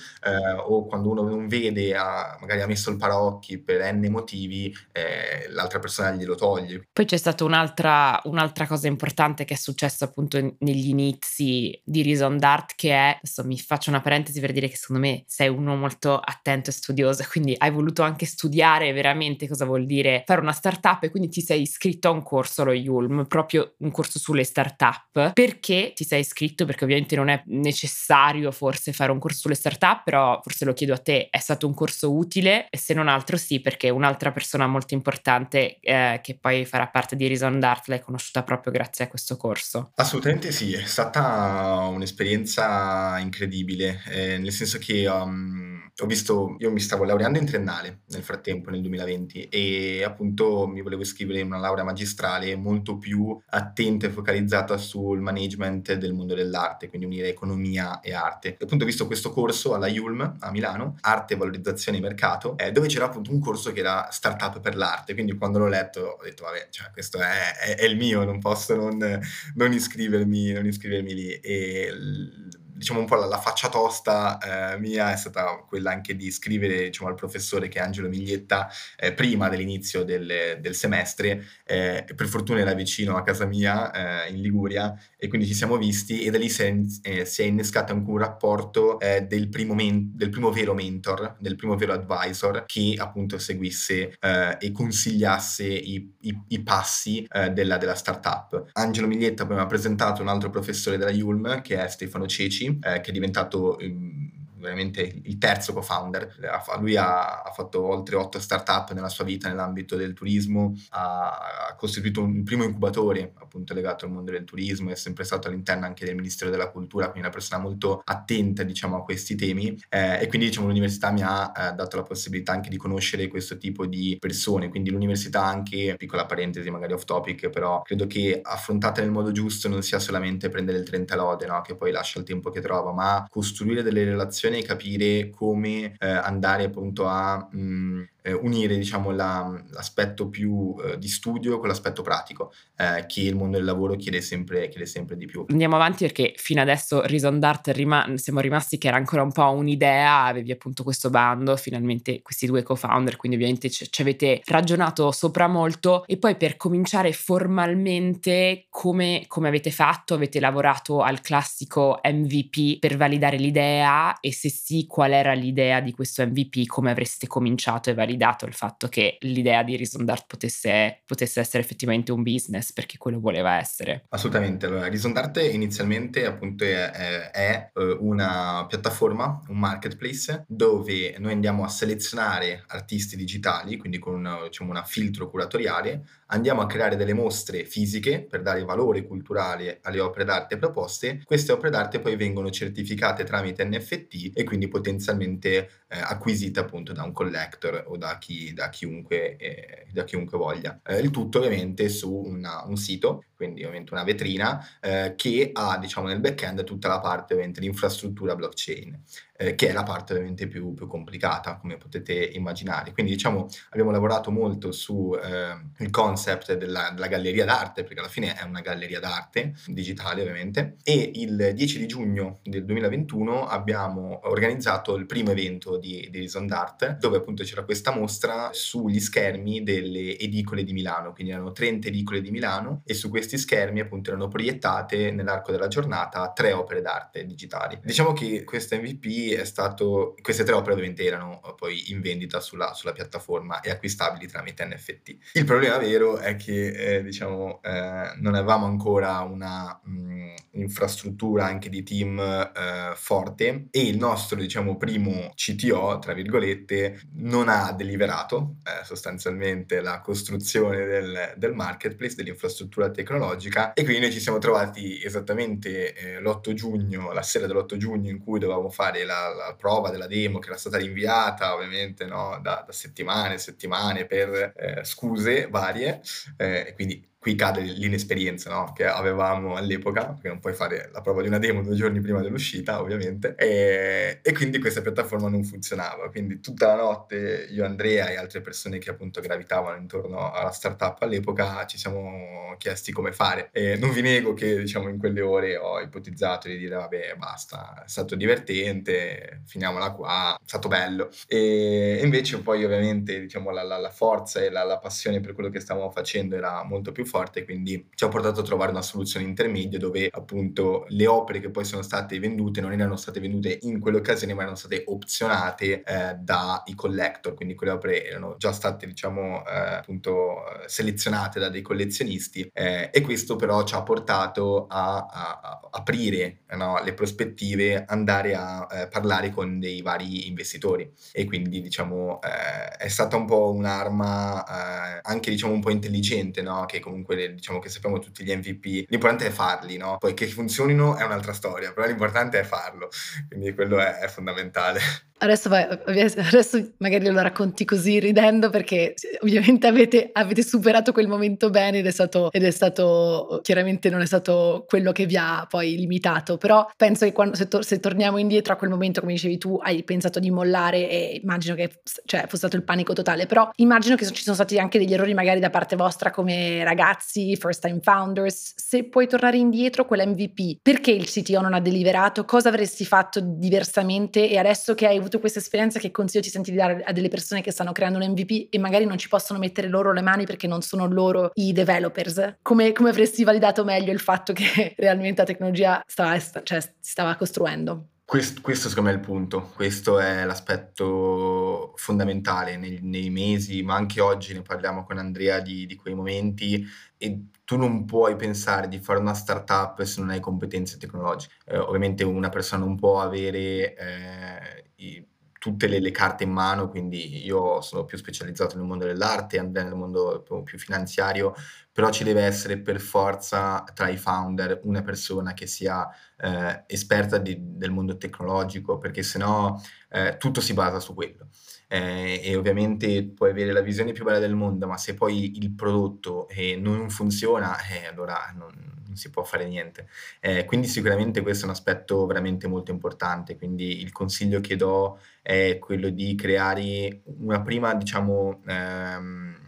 [0.65, 5.49] o quando uno non vede, ha, magari ha messo il paraocchi per n motivi, eh,
[5.51, 6.89] l'altra persona glielo toglie.
[6.93, 12.39] Poi c'è stata un'altra, un'altra cosa importante che è successa appunto negli inizi di Reason
[12.39, 15.77] Dart che è, adesso mi faccio una parentesi per dire che secondo me sei uno
[15.77, 20.53] molto attento e studioso, quindi hai voluto anche studiare veramente cosa vuol dire fare una
[20.53, 24.45] startup e quindi ti sei iscritto a un corso, lo Yulm, proprio un corso sulle
[24.45, 25.33] startup.
[25.33, 26.65] Perché ti sei iscritto?
[26.65, 30.95] Perché ovviamente non è necessario forse fare un corso sulle startup, però forse lo chiedo
[30.95, 34.67] a te, è stato un corso utile e se non altro sì, perché un'altra persona
[34.67, 39.09] molto importante eh, che poi farà parte di Reason Dart l'hai conosciuta proprio grazie a
[39.09, 39.93] questo corso.
[39.97, 46.81] Assolutamente sì, è stata un'esperienza incredibile, eh, nel senso che um, ho visto, io mi
[46.81, 51.59] stavo laureando in triennale nel frattempo, nel 2020, e appunto mi volevo iscrivere in una
[51.59, 58.01] laurea magistrale molto più attenta e focalizzata sul management del mondo dell'arte, quindi unire economia
[58.01, 58.57] e arte.
[58.57, 62.73] E appunto ho visto questo corso alla Yulm a Milano, Arte, Valorizzazione e Mercato, eh,
[62.73, 66.23] dove c'era appunto un corso che era Startup per l'arte, quindi quando l'ho letto ho
[66.23, 69.21] detto vabbè, cioè, questo è, è, è, il mio, non posso non,
[69.55, 71.31] non, iscrivermi, non iscrivermi lì.
[71.33, 76.17] E l- diciamo un po' la, la faccia tosta eh, mia è stata quella anche
[76.17, 81.45] di scrivere diciamo, al professore che è Angelo Miglietta eh, prima dell'inizio del, del semestre,
[81.65, 85.77] eh, per fortuna era vicino a casa mia eh, in Liguria e quindi ci siamo
[85.77, 89.49] visti e da lì si è, eh, si è innescato anche un rapporto eh, del
[89.49, 94.17] primo, men- del, primo vero mentor, del primo vero advisor che appunto seguisse
[94.59, 98.71] e consigliasse i, i, i passi della, della startup.
[98.73, 102.72] Angelo Miglietta poi mi ha presentato un altro professore della Yulm che è Stefano Ceci
[102.81, 103.77] eh, che è diventato...
[103.81, 106.37] Um, veramente il terzo co-founder.
[106.79, 111.75] Lui ha, ha, fatto oltre otto startup nella sua vita nell'ambito del turismo, ha, ha,
[111.75, 116.05] costituito un primo incubatore appunto legato al mondo del turismo, è sempre stato all'interno anche
[116.05, 120.27] del Ministero della Cultura, quindi una persona molto attenta diciamo a questi temi eh, e
[120.29, 124.17] quindi diciamo l'università mi ha eh, dato la possibilità anche di conoscere questo tipo di
[124.19, 129.33] persone, quindi l'università anche, piccola parentesi magari off topic, però credo che affrontata nel modo
[129.33, 131.61] giusto non sia solamente prendere il 30 lode, no?
[131.63, 136.65] che poi lascia il tempo che trova, ma costruire delle relazioni capire come eh, andare
[136.65, 142.53] appunto a mh, eh, unire diciamo, la, l'aspetto più eh, di studio con l'aspetto pratico
[142.77, 145.45] eh, che il mondo del lavoro chiede sempre, chiede sempre, di più.
[145.49, 149.51] Andiamo avanti perché fino adesso Reason Dart rima- siamo rimasti che era ancora un po'
[149.51, 155.11] un'idea, avevi appunto questo bando, finalmente questi due co-founder, quindi ovviamente ci, ci avete ragionato
[155.11, 160.15] sopra molto e poi per cominciare formalmente come, come avete fatto?
[160.15, 165.93] Avete lavorato al classico MVP per validare l'idea e se sì qual era l'idea di
[165.93, 168.12] questo MVP, come avreste cominciato e validato?
[168.13, 172.99] Validato il fatto che l'idea di Reason Dart potesse, potesse essere effettivamente un business perché
[172.99, 174.05] quello voleva essere.
[174.11, 181.17] Assolutamente, allora Reason Dart inizialmente appunto è, è, è eh, una piattaforma, un marketplace dove
[181.19, 186.67] noi andiamo a selezionare artisti digitali, quindi con una, diciamo, una filtro curatoriale, andiamo a
[186.67, 192.01] creare delle mostre fisiche per dare valore culturale alle opere d'arte proposte, queste opere d'arte
[192.01, 197.97] poi vengono certificate tramite NFT e quindi potenzialmente eh, acquisite appunto da un collector o
[197.97, 200.81] da, chi, da, chiunque, eh, da chiunque, voglia.
[200.85, 205.79] Eh, il tutto ovviamente su una, un sito, quindi ovviamente una vetrina, eh, che ha
[205.79, 209.03] diciamo nel back-end tutta la parte ovviamente di blockchain
[209.43, 212.93] eh, che è la parte ovviamente più, più, complicata, come potete immaginare.
[212.93, 218.35] Quindi diciamo abbiamo lavorato molto sul eh, concept della, della, galleria d'arte, perché alla fine
[218.35, 224.95] è una galleria d'arte, digitale ovviamente, e il 10 di giugno del 2021 abbiamo organizzato
[224.95, 230.19] il primo evento di, di Reason d'Art, dove appunto c'era questa mostra sugli schermi delle
[230.19, 234.29] edicole di Milano, quindi erano 30 edicole di Milano e su questi schermi appunto erano
[234.29, 237.81] proiettate nell'arco della giornata tre opere d'arte digitali.
[237.83, 242.41] Diciamo che questa MVP è stato, queste tre opere ovviamente erano eh, poi in vendita
[242.41, 245.17] sulla, sulla piattaforma e acquistabili tramite NFT.
[245.35, 251.47] Il problema vero è che eh, diciamo eh, non avevamo ancora una mh, mm, infrastruttura
[251.47, 257.73] anche di team eh, forte e il nostro diciamo primo CTO tra virgolette non ha
[257.73, 264.39] deliberato eh, sostanzialmente la costruzione del, del, marketplace dell'infrastruttura tecnologica e quindi noi ci siamo
[264.39, 269.55] trovati esattamente eh, l'8 giugno la sera dell'8 giugno in cui dovevamo fare la, la,
[269.55, 274.53] prova della demo che era stata rinviata ovviamente no, da, da settimane e settimane per
[274.57, 276.01] eh, scuse varie,
[276.37, 278.73] eh, quindi qui cade l'inesperienza no?
[278.75, 282.21] che avevamo all'epoca, perché non puoi fare la prova di una demo due giorni prima
[282.21, 286.11] dell'uscita, ovviamente, e, e, quindi questa piattaforma non funzionava.
[286.11, 291.01] Quindi tutta la notte io, Andrea e altre persone che appunto gravitavano intorno alla startup
[291.01, 293.51] all'epoca ci siamo chiesti come fare.
[293.53, 297.85] E non vi nego che diciamo in quelle ore ho ipotizzato di dire vabbè basta,
[297.85, 301.09] è stato divertente, finiamola qua, è stato bello.
[301.29, 305.51] E invece poi ovviamente diciamo la, la, la forza e la, la passione per quello
[305.51, 309.27] che stavamo facendo era molto più forte, quindi ci ha portato a trovare una soluzione
[309.27, 313.81] intermedia dove appunto le opere che poi sono state vendute non erano state vendute in
[313.81, 319.45] quell'occasione, ma erano state opzionate eh, dai collector, quindi quelle opere erano già state diciamo
[319.45, 325.41] eh, appunto selezionate da dei collezionisti eh, e questo però ci ha portato a, a,
[325.43, 331.61] a aprire no, le prospettive, andare a eh, parlare con dei vari investitori e quindi
[331.61, 336.65] diciamo eh, è stata un po' un'arma eh, anche diciamo un po' intelligente no?
[336.67, 339.97] che comunque comunque diciamo che sappiamo tutti gli MVP, l'importante è farli, no?
[339.99, 342.89] Poi che funzionino è un'altra storia, però l'importante è farlo,
[343.29, 344.81] quindi quello è, è fondamentale.
[345.23, 351.49] Adesso, vai, adesso, magari lo racconti così ridendo perché ovviamente avete, avete superato quel momento
[351.49, 355.47] bene ed è, stato, ed è, stato, chiaramente non è stato quello che vi ha
[355.49, 359.13] poi limitato, però penso che quando, se, to, se, torniamo indietro a quel momento, come
[359.13, 361.71] dicevi tu, hai pensato di mollare e immagino che
[362.05, 365.15] cioè, fosse stato il panico totale, però immagino che ci sono stati anche degli errori
[365.15, 370.91] magari da parte vostra come ragazzi, first time founders, se puoi tornare indietro quell'MVP, perché
[370.91, 375.39] il CTO non ha deliberato, cosa avresti fatto diversamente e adesso che hai avuto questa
[375.39, 378.49] esperienza, che consiglio ti senti di dare a delle persone che stanno creando un MVP
[378.51, 382.37] e magari non ci possono mettere loro le mani perché non sono loro i developers?
[382.43, 387.87] Come, come avresti validato meglio il fatto che realmente la tecnologia stava, cioè, stava costruendo?
[388.13, 393.75] Questo, questo, secondo me è il punto, questo è l'aspetto fondamentale nei, nei, mesi, ma
[393.75, 396.63] anche oggi ne parliamo con Andrea di, di, quei momenti
[396.99, 401.37] e tu non puoi pensare di fare una startup se non hai competenze tecnologiche.
[401.47, 405.07] Eh, ovviamente una persona non può avere eh, i,
[405.39, 409.65] tutte le, le, carte in mano, quindi io sono più specializzato nel mondo dell'arte, Andrea
[409.65, 411.35] nel mondo più finanziario,
[411.73, 417.19] però ci deve essere per forza tra i founder una persona che sia eh, esperta
[417.19, 419.59] di, del mondo tecnologico, perché sennò
[419.91, 421.29] eh, tutto si basa su quello.
[421.69, 425.53] Eh, e ovviamente puoi avere la visione più bella del mondo, ma se poi il
[425.55, 428.51] prodotto eh, non funziona, eh, allora non,
[428.93, 429.89] non si può fare niente.
[430.21, 434.99] Eh, quindi sicuramente questo è un aspetto veramente molto importante, quindi il consiglio che do
[435.23, 439.42] è quello di creare una prima, diciamo, ehm,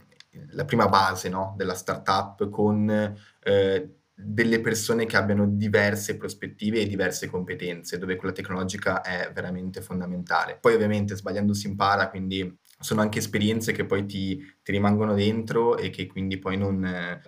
[0.50, 6.86] la prima base no, della startup con eh, delle persone che abbiano diverse prospettive e
[6.86, 10.56] diverse competenze, dove quella tecnologica è veramente fondamentale.
[10.60, 15.76] Poi ovviamente sbagliando si impara, quindi sono anche esperienze che poi ti, ti rimangono dentro
[15.76, 17.20] e che quindi poi non eh,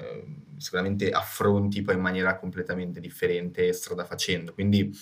[0.59, 4.53] sicuramente affronti poi in maniera completamente differente strada facendo.
[4.53, 4.93] Quindi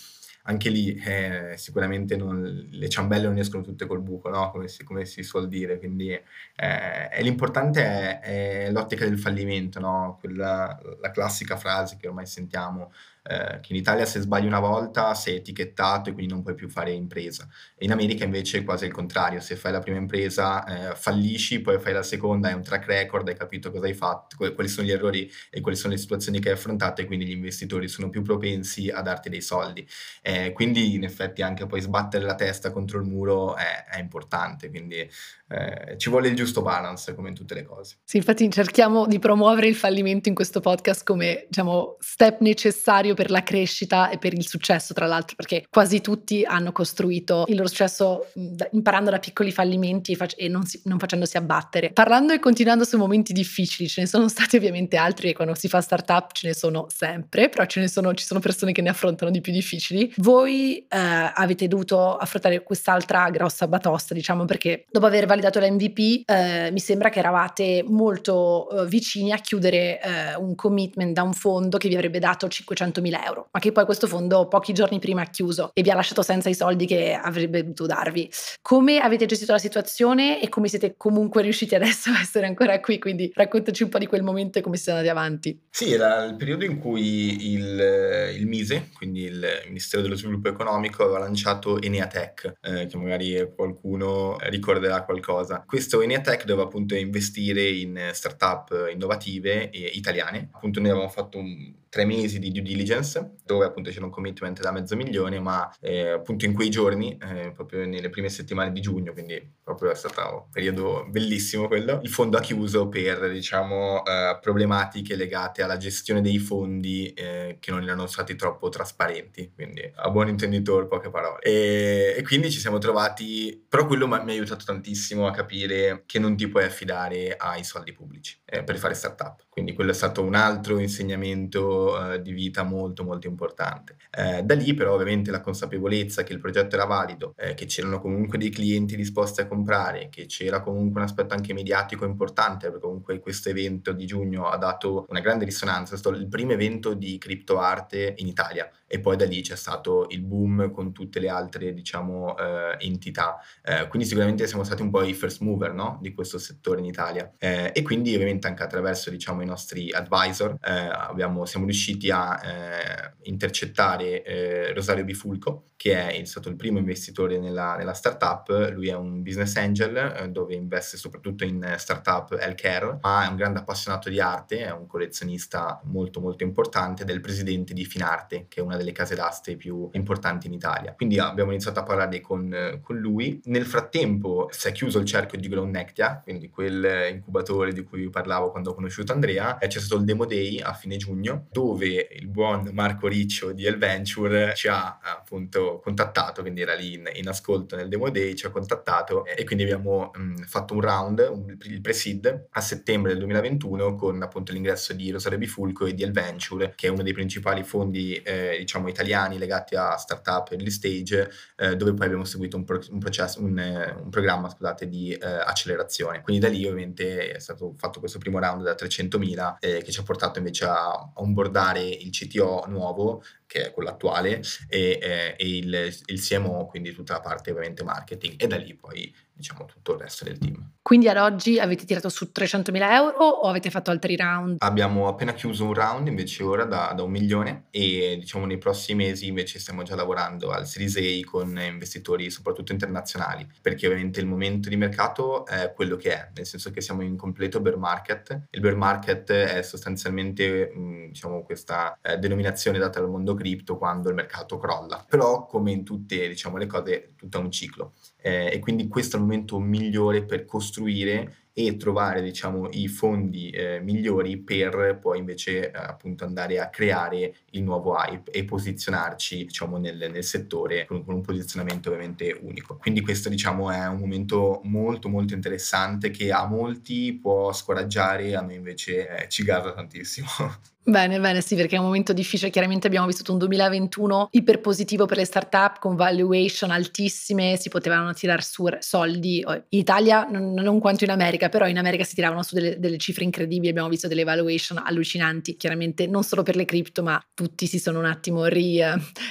[0.46, 4.50] anche lì eh, sicuramente non, le ciambelle non escono tutte col buco, no?
[4.50, 8.20] come, si, come, si, suol dire, quindi eh, l'importante è,
[8.66, 10.18] è, l'ottica del fallimento, no?
[10.20, 12.92] Quella, la classica frase che ormai sentiamo
[13.26, 16.68] eh, che in Italia se sbagli una volta sei etichettato e quindi non puoi più
[16.68, 17.48] fare impresa.
[17.78, 21.78] in America invece è quasi il contrario, se fai la prima impresa eh, fallisci, poi
[21.78, 24.90] fai la seconda, hai un track record, hai capito cosa hai fatto, quali sono gli
[24.90, 28.20] errori e quali sono le situazioni che hai affrontato e quindi gli investitori sono più
[28.22, 29.86] propensi a darti dei soldi.
[30.20, 34.68] Eh, quindi in effetti anche poi sbattere la testa contro il muro è, è importante,
[34.68, 35.08] quindi
[35.48, 37.96] eh, ci vuole il giusto balance come in tutte le cose.
[38.04, 43.30] Sì, infatti cerchiamo di promuovere il fallimento in questo podcast come diciamo step necessario per
[43.30, 47.68] la crescita e per il successo, tra l'altro, perché quasi tutti hanno costruito il loro
[47.68, 48.26] successo
[48.72, 51.90] imparando da piccoli fallimenti e, fac- e non, si- non, facendosi abbattere.
[51.90, 55.68] Parlando e continuando su momenti difficili, ce ne sono stati ovviamente altri e quando si
[55.68, 58.90] fa startup ce ne sono sempre, però ce ne sono, ci sono persone che ne
[58.90, 60.12] affrontano di più difficili.
[60.16, 66.70] Voi eh, avete dovuto affrontare quest'altra grossa batosta, diciamo, perché dopo aver validato l'MVP eh,
[66.70, 71.78] mi sembra che eravate molto eh, vicini a chiudere eh, un commitment da un fondo
[71.78, 75.22] che vi avrebbe dato 500 100.000 euro, ma che poi questo fondo pochi giorni prima
[75.22, 78.30] ha chiuso e vi ha lasciato senza i soldi che avrebbe dovuto darvi.
[78.62, 82.98] Come avete gestito la situazione e come siete comunque riusciti adesso a essere ancora qui?
[82.98, 85.60] Quindi raccontaci un po' di quel momento e come siete andati avanti.
[85.70, 91.02] Sì, era il periodo in cui il, il MISE, quindi il Ministero dello Sviluppo Economico,
[91.02, 95.64] aveva lanciato Eneatech, eh, che magari qualcuno ricorderà qualcosa.
[95.66, 100.48] Questo Eneatech doveva appunto investire in startup innovative e italiane.
[100.52, 104.60] Appunto noi avevamo fatto un tre mesi di due diligence, dove appunto c'era un commitment
[104.60, 108.80] da mezzo milione, ma eh, appunto in quei giorni, eh, proprio nelle prime settimane di
[108.80, 114.04] giugno, quindi proprio è stato un periodo bellissimo quello, il fondo ha chiuso per, diciamo,
[114.04, 119.88] eh, problematiche legate alla gestione dei fondi eh, che non erano stati troppo trasparenti, quindi
[119.94, 121.42] a buon intenditore poche parole.
[121.42, 126.18] E, e quindi ci siamo trovati, però quello mi ha aiutato tantissimo a capire che
[126.18, 130.24] non ti puoi affidare ai soldi pubblici eh, per fare startup, quindi quello è stato
[130.24, 133.96] un altro insegnamento eh, di vita molto molto importante.
[134.10, 138.00] Eh, da lì però ovviamente la consapevolezza che il progetto era valido, eh, che c'erano
[138.00, 142.80] comunque dei clienti disposti a comprare, che c'era comunque un aspetto anche mediatico importante, perché
[142.80, 146.94] comunque questo evento di giugno ha dato una grande risonanza, è stato il primo evento
[146.94, 151.28] di criptoarte in Italia e poi da lì c'è stato il boom con tutte le
[151.28, 155.98] altre diciamo eh, entità eh, quindi sicuramente siamo stati un po' i first mover no?
[156.00, 160.56] di questo settore in Italia eh, e quindi ovviamente anche attraverso diciamo i nostri advisor
[160.62, 166.78] eh, abbiamo, siamo riusciti a eh, intercettare eh, Rosario Bifulco che è stato il primo
[166.78, 172.98] investitore nella, nella startup lui è un business angel dove investe soprattutto in startup healthcare
[173.02, 177.74] ma è un grande appassionato di arte è un collezionista molto molto importante del presidente
[177.74, 180.92] di Finarte che è una delle delle case d'aste più importanti in Italia.
[180.92, 183.40] Quindi abbiamo iniziato a parlare con, con lui.
[183.44, 188.10] Nel frattempo si è chiuso il cerchio di Grow Nectia, quindi quel incubatore di cui
[188.10, 192.08] parlavo quando ho conosciuto Andrea, e c'è stato il Demo Day a fine giugno, dove
[192.12, 197.10] il buon Marco Riccio di El Venture ci ha appunto contattato, quindi era lì in,
[197.14, 201.28] in ascolto nel Demo Day, ci ha contattato e quindi abbiamo mh, fatto un round,
[201.30, 206.02] un, il pre-seed, a settembre del 2021 con appunto l'ingresso di Rosario Bifulco e di
[206.02, 210.70] El Venture, che è uno dei principali fondi eh, diciamo italiani legati a startup early
[210.70, 213.58] stage, eh, dove poi abbiamo seguito un, pro- un, processo, un,
[214.02, 216.22] un programma scusate, di eh, accelerazione.
[216.22, 220.00] Quindi da lì ovviamente è stato fatto questo primo round da 300.000 eh, che ci
[220.00, 223.22] ha portato invece a onboardare il CTO nuovo
[223.54, 227.84] che è quello attuale, e, eh, e il, il, CMO, quindi tutta la parte ovviamente
[227.84, 230.70] marketing, e da lì poi diciamo tutto il resto del team.
[230.80, 234.56] Quindi ad oggi avete tirato su 300.000 euro o avete fatto altri round?
[234.58, 239.04] Abbiamo appena chiuso un round invece ora da, da un milione e diciamo nei prossimi
[239.04, 244.26] mesi invece stiamo già lavorando al Series A con investitori soprattutto internazionali perché ovviamente il
[244.26, 248.48] momento di mercato è quello che è, nel senso che siamo in completo bear market.
[248.50, 254.10] Il bear market è sostanzialmente mh, diciamo questa eh, denominazione data dal mondo cripto quando
[254.10, 255.04] il mercato crolla.
[255.08, 257.94] Però come in tutte diciamo le cose tutto è un ciclo
[258.26, 263.50] eh, e quindi questo è il momento migliore per costruire e trovare diciamo i fondi
[263.50, 269.44] eh, migliori per poi invece eh, appunto andare a creare il nuovo hype e posizionarci
[269.44, 272.76] diciamo nel, nel settore con, con, un posizionamento ovviamente unico.
[272.76, 278.40] Quindi questo diciamo è un momento molto molto interessante che a molti può scoraggiare a
[278.40, 280.26] noi invece eh, ci garra tantissimo.
[280.86, 282.50] Bene, bene, sì, perché è un momento difficile.
[282.50, 288.42] Chiaramente abbiamo vissuto un 2021 iperpositivo per le startup con valuation altissime, si potevano tirare
[288.42, 289.42] su soldi.
[289.46, 292.78] In Italia, non, non quanto in America, America, però in America si tiravano su delle,
[292.78, 297.22] delle cifre incredibili, abbiamo visto delle valuation allucinanti, chiaramente non solo per le cripto, ma
[297.34, 298.80] tutti si sono un attimo ri,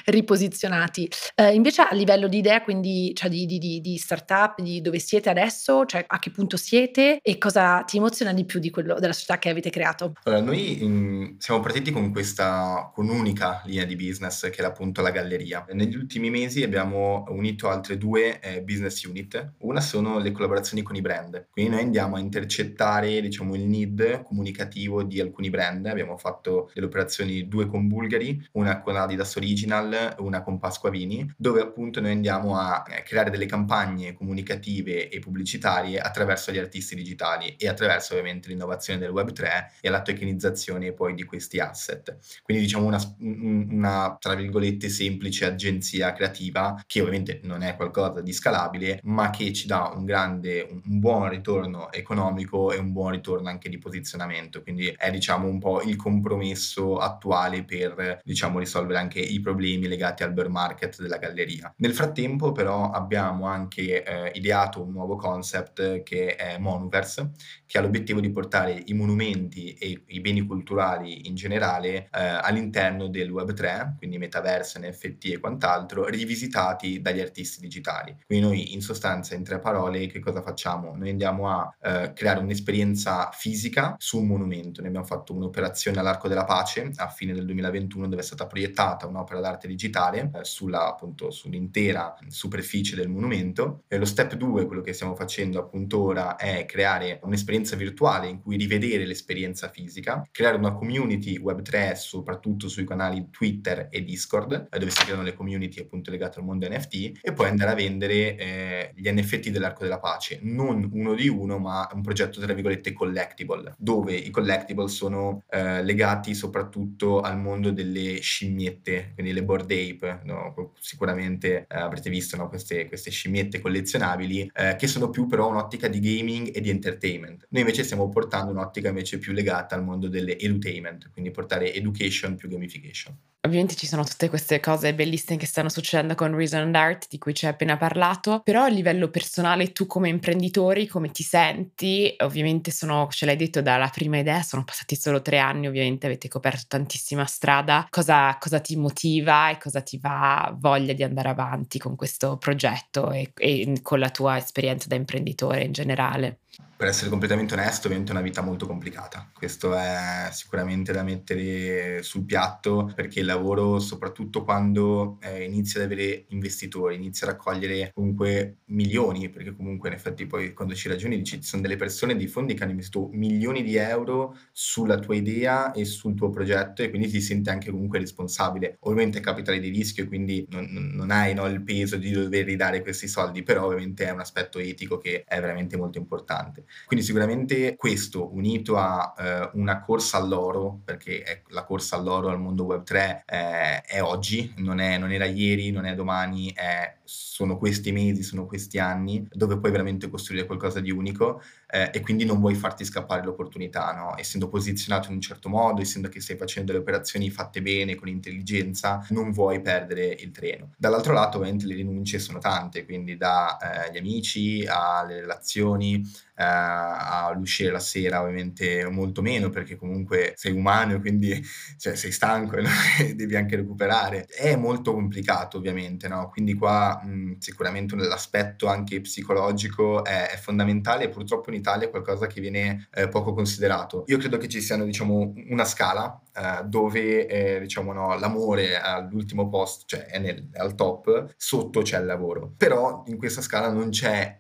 [0.05, 1.09] riposizionati.
[1.36, 5.30] Eh, invece a livello di idea, quindi cioè di, di, di, startup, di dove siete
[5.30, 9.14] adesso, cioè a che punto siete e cosa ti emoziona di più di quello, della
[9.14, 10.14] società che avete creato?
[10.24, 15.01] Allora, noi in, siamo partiti con questa, con un'unica linea di business che era appunto
[15.01, 15.66] la galleria.
[15.72, 19.53] Negli ultimi mesi abbiamo unito altre due eh, business unit.
[19.59, 24.24] Una sono le collaborazioni con i brand, quindi noi andiamo a intercettare diciamo il need
[24.24, 25.86] comunicativo di alcuni brand.
[25.86, 31.62] Abbiamo fatto delle operazioni due con Bulgari, una con Adidas Original, una con Pasquavini, dove
[31.62, 37.56] appunto noi andiamo a eh, creare delle campagne comunicative e pubblicitarie attraverso gli artisti digitali
[37.58, 42.18] e attraverso ovviamente l'innovazione del Web3 e la tokenizzazione poi di questi asset.
[42.43, 48.34] Quindi diciamo una, una tra virgolette semplice agenzia creativa che ovviamente non è qualcosa di
[48.34, 53.50] scalabile ma che ci dà un grande un buon ritorno economico e un buon ritorno
[53.50, 54.62] anche di posizionamento.
[54.62, 60.24] Quindi è diciamo un po' il compromesso attuale per diciamo risolvere anche i problemi legati
[60.24, 61.74] al bear market della galleria.
[61.78, 67.32] Nel frattempo però abbiamo anche eh, ideato un nuovo concept che è Monuverse
[67.74, 73.07] che ha l'obiettivo di portare i monumenti e i beni culturali in generale eh, all'interno
[73.07, 78.15] del Web3, quindi metaverso, NFT e quant'altro, rivisitati dagli artisti digitali.
[78.28, 80.95] Quindi noi in sostanza, in tre parole, che cosa facciamo?
[80.95, 84.82] Noi andiamo a eh, creare un'esperienza fisica su un monumento.
[84.82, 89.07] Noi abbiamo fatto un'operazione all'Arco della Pace a fine del 2021 dove è stata proiettata
[89.07, 93.82] un'opera d'arte digitale eh, sulla, appunto, sull'intera superficie del monumento.
[93.88, 98.28] E lo step 2, quello che stiamo facendo appunto ora, è creare un'esperienza un'esperienza virtuale
[98.28, 104.68] in cui rivedere l'esperienza fisica, creare una community Web3 soprattutto sui canali Twitter e Discord,
[104.70, 107.76] eh, dove si creano le community appunto legate al mondo NFT, e poi andare a
[107.76, 112.53] vendere eh, gli NFT dell'Arco della Pace, non uno di uno, ma un progetto tra
[112.53, 119.43] virgolette collectible, dove i collectible sono eh, legati soprattutto al mondo delle scimmiette, quindi le
[119.43, 120.74] board ape, no?
[120.80, 122.49] sicuramente eh, avrete visto no?
[122.49, 127.47] queste, queste, scimmiette collezionabili, eh, che sono più però un'ottica di gaming e di entertainment.
[127.54, 132.36] Noi invece stiamo portando un'ottica invece più legata al mondo delle edutainment, quindi portare education
[132.36, 133.16] più gamification.
[133.45, 137.20] Ovviamente ci sono tutte queste cose bellissime che stanno succedendo con Reason and Art di
[137.20, 142.16] cui ci hai appena parlato, però a livello personale tu come imprenditori come ti senti?
[142.20, 146.30] Ovviamente sono, ce l'hai detto, dalla prima idea, sono passati solo tre anni, ovviamente avete
[146.30, 147.86] coperto tantissima strada.
[147.88, 153.12] Cosa, cosa ti motiva e cosa ti va voglia di andare avanti con questo progetto
[153.12, 156.39] e, e con la tua esperienza da imprenditore in generale?
[156.84, 159.32] Per essere completamente onesto, ovviamente è una vita molto complicata.
[159.34, 165.90] Questo è sicuramente da mettere sul piatto perché il lavoro, soprattutto quando eh, inizia ad
[165.90, 171.16] avere investitori, inizia a raccogliere comunque milioni, perché comunque in effetti poi quando ci ragioni
[171.16, 175.16] dici ci sono delle persone, dei fondi che hanno investito milioni di euro sulla tua
[175.16, 178.76] idea e sul tuo progetto e quindi ti senti anche comunque responsabile.
[178.82, 182.82] Ovviamente è capitale di rischio quindi non, non hai no, il peso di dover ridare
[182.82, 186.66] questi soldi, però ovviamente è un aspetto etico che è veramente molto importante.
[186.86, 192.65] Quindi sicuramente questo unito a eh, una corsa all'oro, perché la corsa all'oro al mondo
[192.65, 197.58] web 3 eh, è oggi, non, è, non, era ieri, non è domani, è, sono
[197.58, 202.26] questi mesi, sono questi anni dove puoi veramente costruire qualcosa di unico eh, e quindi
[202.26, 204.18] non vuoi farti scappare l'opportunità, no?
[204.18, 208.08] essendo posizionato in un certo modo, essendo che stai facendo delle operazioni fatte bene, con
[208.08, 210.74] intelligenza, non vuoi perdere il treno.
[210.78, 216.01] Dall'altro lato ovviamente le rinunce sono tante, quindi dagli eh, amici alle relazioni,
[216.36, 221.43] eh, all'uscire la sera ovviamente molto meno perché comunque sei umano e quindi
[221.78, 222.58] cioè, sei stanco
[222.99, 224.26] e devi anche recuperare.
[224.26, 226.30] È molto complicato ovviamente, no?
[226.30, 231.89] quindi qua mh, sicuramente l'aspetto anche psicologico è, è, fondamentale e purtroppo in Italia è
[231.89, 234.04] qualcosa che viene eh, poco considerato.
[234.08, 239.50] Io credo che ci siano diciamo una scala eh, dove eh, diciamo no, l'amore all'ultimo
[239.50, 242.54] posto, cioè è, nel, è, al top, sotto c'è il lavoro.
[242.58, 243.91] Però in questa scala non,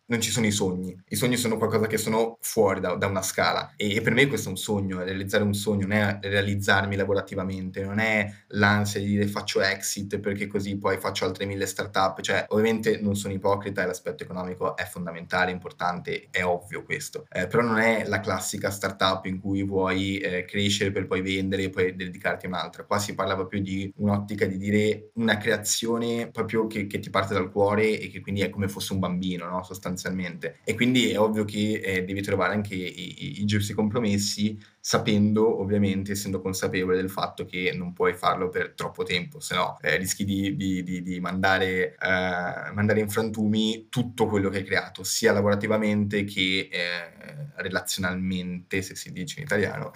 [0.05, 0.99] non ci sono i sogni.
[1.09, 3.73] I sogni sono qualcosa che sono fuori da, da una scala.
[3.75, 7.83] E, e, per me questo è un sogno, realizzare un sogno, non è realizzarmi lavorativamente,
[7.83, 12.21] non è l'ansia di dire faccio exit perché così poi faccio altre mille startup.
[12.21, 17.25] Cioè, ovviamente non sono ipocrita e l'aspetto economico è fondamentale, importante, è ovvio questo.
[17.31, 21.63] Eh, però non è la classica startup in cui vuoi eh, crescere per poi vendere
[21.63, 22.83] e poi dedicarti a un'altra.
[22.83, 27.33] Qua si parla proprio di un'ottica di dire una creazione proprio che, che ti parte
[27.33, 29.63] dal cuore e che quindi è come fosse un bambino, no?
[29.63, 30.59] sostanzialmente.
[30.63, 35.61] E quindi è ovvio che eh, devi trovare anche i, i, i giusti compromessi sapendo
[35.61, 39.95] ovviamente, essendo consapevole del fatto che non puoi farlo per troppo tempo, se no eh,
[39.95, 45.05] rischi di, di, di, di mandare, eh, mandare, in frantumi tutto quello che hai creato,
[45.05, 49.91] sia lavorativamente che eh, relazionalmente, se si dice in italiano,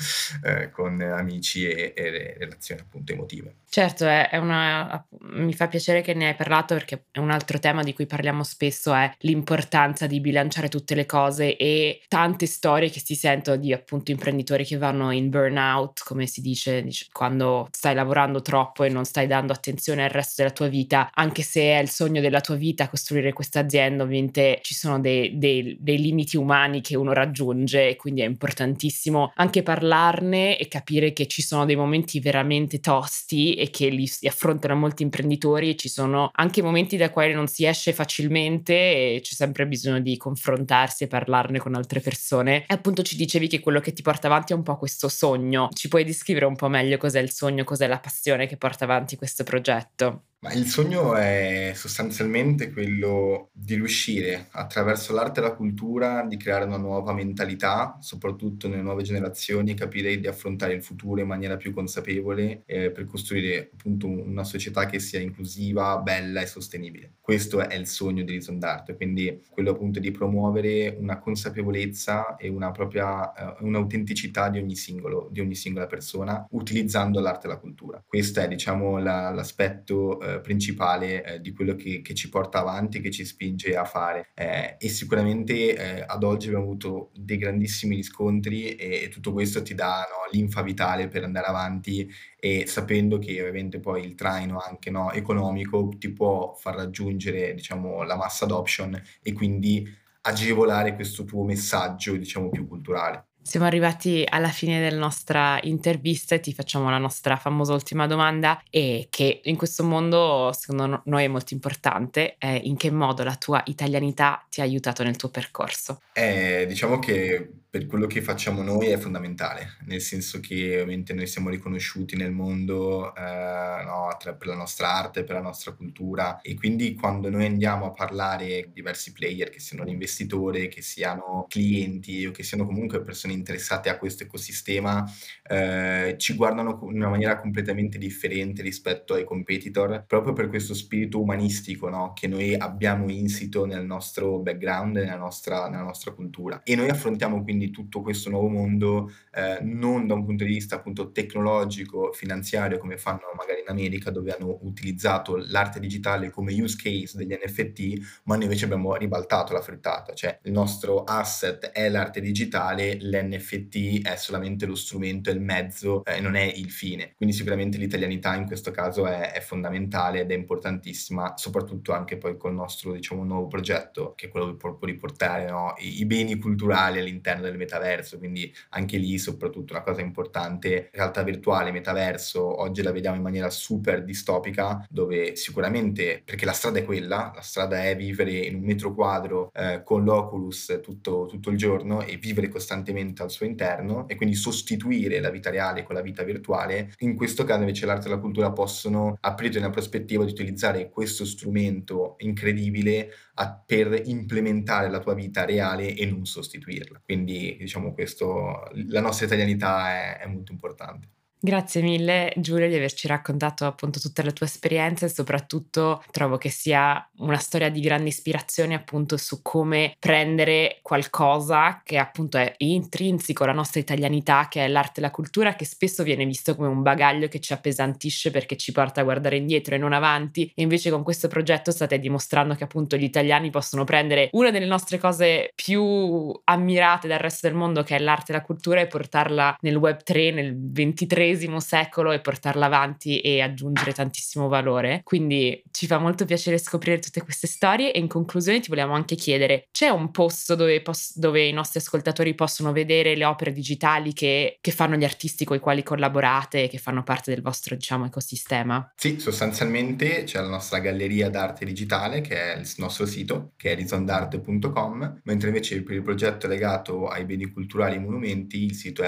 [0.46, 3.56] eh, con amici e, e, relazioni appunto emotive.
[3.70, 7.60] Certo, è, è una, mi fa piacere che ne hai parlato perché è un altro
[7.60, 12.90] tema di cui parliamo spesso, è l'importanza di bilanciare tutte le cose e tante storie
[12.90, 17.68] che si sentono di appunto imprenditori che vanno in burnout, come si dice, dice, quando
[17.72, 21.62] stai lavorando troppo e non stai dando attenzione al resto della tua vita, anche se
[21.62, 26.00] è il sogno della tua vita costruire questa azienda, ovviamente ci sono dei, dei, dei
[26.00, 31.42] limiti umani che uno raggiunge e quindi è importantissimo anche parlarne e capire che ci
[31.42, 36.62] sono dei momenti veramente tosti e che li affrontano molti imprenditori e ci sono anche
[36.62, 41.60] momenti da quali non si esce facilmente e c'è sempre bisogno di confrontarsi e parlarne
[41.60, 42.66] con altre persone.
[42.68, 45.70] E appunto ci dicevi che quello che ti porta avanti è un po' questo sogno.
[45.72, 49.16] Ci puoi descrivere un po' meglio cos'è il sogno, cos'è la passione che porta avanti
[49.16, 50.24] questo progetto?
[50.54, 56.78] Il sogno è sostanzialmente quello di riuscire attraverso l'arte e la cultura di creare una
[56.78, 62.64] nuova mentalità, soprattutto nelle nuove generazioni, capire di affrontare il futuro in maniera più consapevole
[62.66, 67.14] eh, per costruire appunto una società che sia inclusiva, bella e sostenibile.
[67.20, 72.48] Questo è il sogno di Reason d'Arte, quindi quello appunto di promuovere una consapevolezza e
[72.48, 77.58] una propria eh, un'autenticità di ogni singolo, di ogni singola persona utilizzando l'arte e la
[77.58, 78.04] cultura.
[78.06, 83.02] Questo è diciamo la, l'aspetto eh, principale eh, di quello che, che, ci porta avanti,
[83.02, 84.30] che ci spinge a fare.
[84.34, 89.62] Eh, e sicuramente eh, ad oggi abbiamo avuto dei grandissimi riscontri e, e tutto questo
[89.62, 92.10] ti dà no, l'infa vitale per andare avanti
[92.40, 98.04] e sapendo che ovviamente poi il traino anche no, economico ti può far raggiungere diciamo,
[98.04, 99.88] la massa adoption e quindi
[100.22, 103.27] agevolare questo tuo messaggio diciamo più culturale.
[103.48, 108.62] Siamo arrivati alla fine della nostra intervista e ti facciamo la nostra famosa ultima domanda
[108.70, 113.38] e che in questo mondo secondo noi è molto importante, è in che modo la
[113.38, 116.02] tua italianità ti ha aiutato nel tuo percorso?
[116.12, 121.28] Eh, diciamo che per quello che facciamo noi è fondamentale, nel senso che ovviamente noi
[121.28, 126.56] siamo riconosciuti nel mondo eh, no, per la nostra arte, per la nostra cultura e
[126.56, 132.26] quindi quando noi andiamo a parlare con diversi player, che siano investitori, che siano clienti
[132.26, 135.06] o che siano comunque persone interessate a questo ecosistema,
[135.48, 141.22] eh, ci guardano in una maniera completamente differente rispetto ai competitor, proprio per questo spirito
[141.22, 146.62] umanistico no, che noi abbiamo insito nel nostro background, nella nostra, nella nostra cultura.
[146.64, 150.52] E noi affrontiamo quindi quindi tutto questo nuovo mondo eh, non da un punto di
[150.52, 156.54] vista appunto tecnologico, finanziario come fanno magari in America dove hanno utilizzato l'arte digitale come
[156.54, 161.68] use case degli NFT, ma noi invece abbiamo ribaltato la frittata, cioè il nostro asset
[161.68, 166.44] è l'arte digitale, l'NFT è solamente lo strumento, è il mezzo e eh, non è
[166.44, 167.14] il fine.
[167.16, 172.38] Quindi sicuramente l'italianità in questo caso è, è fondamentale ed è importantissima, soprattutto anche poi
[172.38, 176.38] col nostro diciamo nuovo progetto che è quello di proprio riportare no, i, i beni
[176.38, 182.82] culturali all'interno del metaverso, quindi anche lì soprattutto una cosa importante, realtà virtuale, metaverso, oggi
[182.82, 187.84] la vediamo in maniera super distopica, dove sicuramente, perché la strada è quella, la strada
[187.84, 192.50] è vivere in un metro quadro eh, con l'Oculus tutto, tutto il giorno e vivere
[192.50, 197.16] costantemente al suo interno e quindi sostituire la vita reale con la vita virtuale, in
[197.16, 202.16] questo caso invece l'arte e la cultura possono aprire una prospettiva di utilizzare questo strumento
[202.20, 207.02] incredibile a, per implementare la tua vita reale e non sostituirla.
[207.04, 211.10] Quindi diciamo questo, la nostra italianità è, è molto importante.
[211.40, 216.50] Grazie mille Giulia di averci raccontato appunto tutta la tua esperienza e soprattutto trovo che
[216.50, 223.44] sia una storia di grande ispirazione appunto su come prendere qualcosa che appunto è intrinseco
[223.44, 226.82] alla nostra italianità, che è l'arte e la cultura, che spesso viene visto come un
[226.82, 230.52] bagaglio che ci appesantisce perché ci porta a guardare indietro e non avanti.
[230.56, 234.66] E invece con questo progetto state dimostrando che appunto gli italiani possono prendere una delle
[234.66, 238.88] nostre cose più ammirate dal resto del mondo che è l'arte e la cultura e
[238.88, 241.27] portarla nel web 3, nel 23
[241.60, 245.02] secolo e portarla avanti e aggiungere tantissimo valore.
[245.04, 249.16] Quindi ci fa molto piacere scoprire tutte queste storie e in conclusione ti vogliamo anche
[249.16, 254.14] chiedere, c'è un posto dove, pos- dove i nostri ascoltatori possono vedere le opere digitali
[254.14, 257.76] che, che fanno gli artisti con i quali collaborate e che fanno parte del vostro
[257.76, 258.92] diciamo ecosistema?
[258.96, 263.74] Sì, sostanzialmente c'è la nostra galleria d'arte digitale che è il nostro sito che è
[263.74, 269.08] horizondarte.com mentre invece per il progetto legato ai beni culturali e monumenti il sito è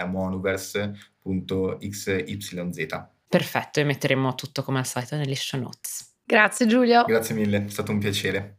[1.33, 3.07] monuverse.xyz.
[3.27, 6.15] Perfetto, e metteremo tutto come al solito nelle show notes.
[6.23, 7.03] Grazie Giulio.
[7.05, 8.58] Grazie mille, è stato un piacere.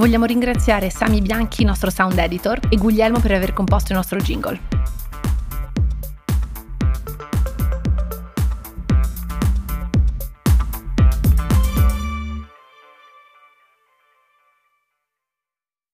[0.00, 4.56] Vogliamo ringraziare Sami Bianchi, nostro sound editor, e Guglielmo per aver composto il nostro jingle.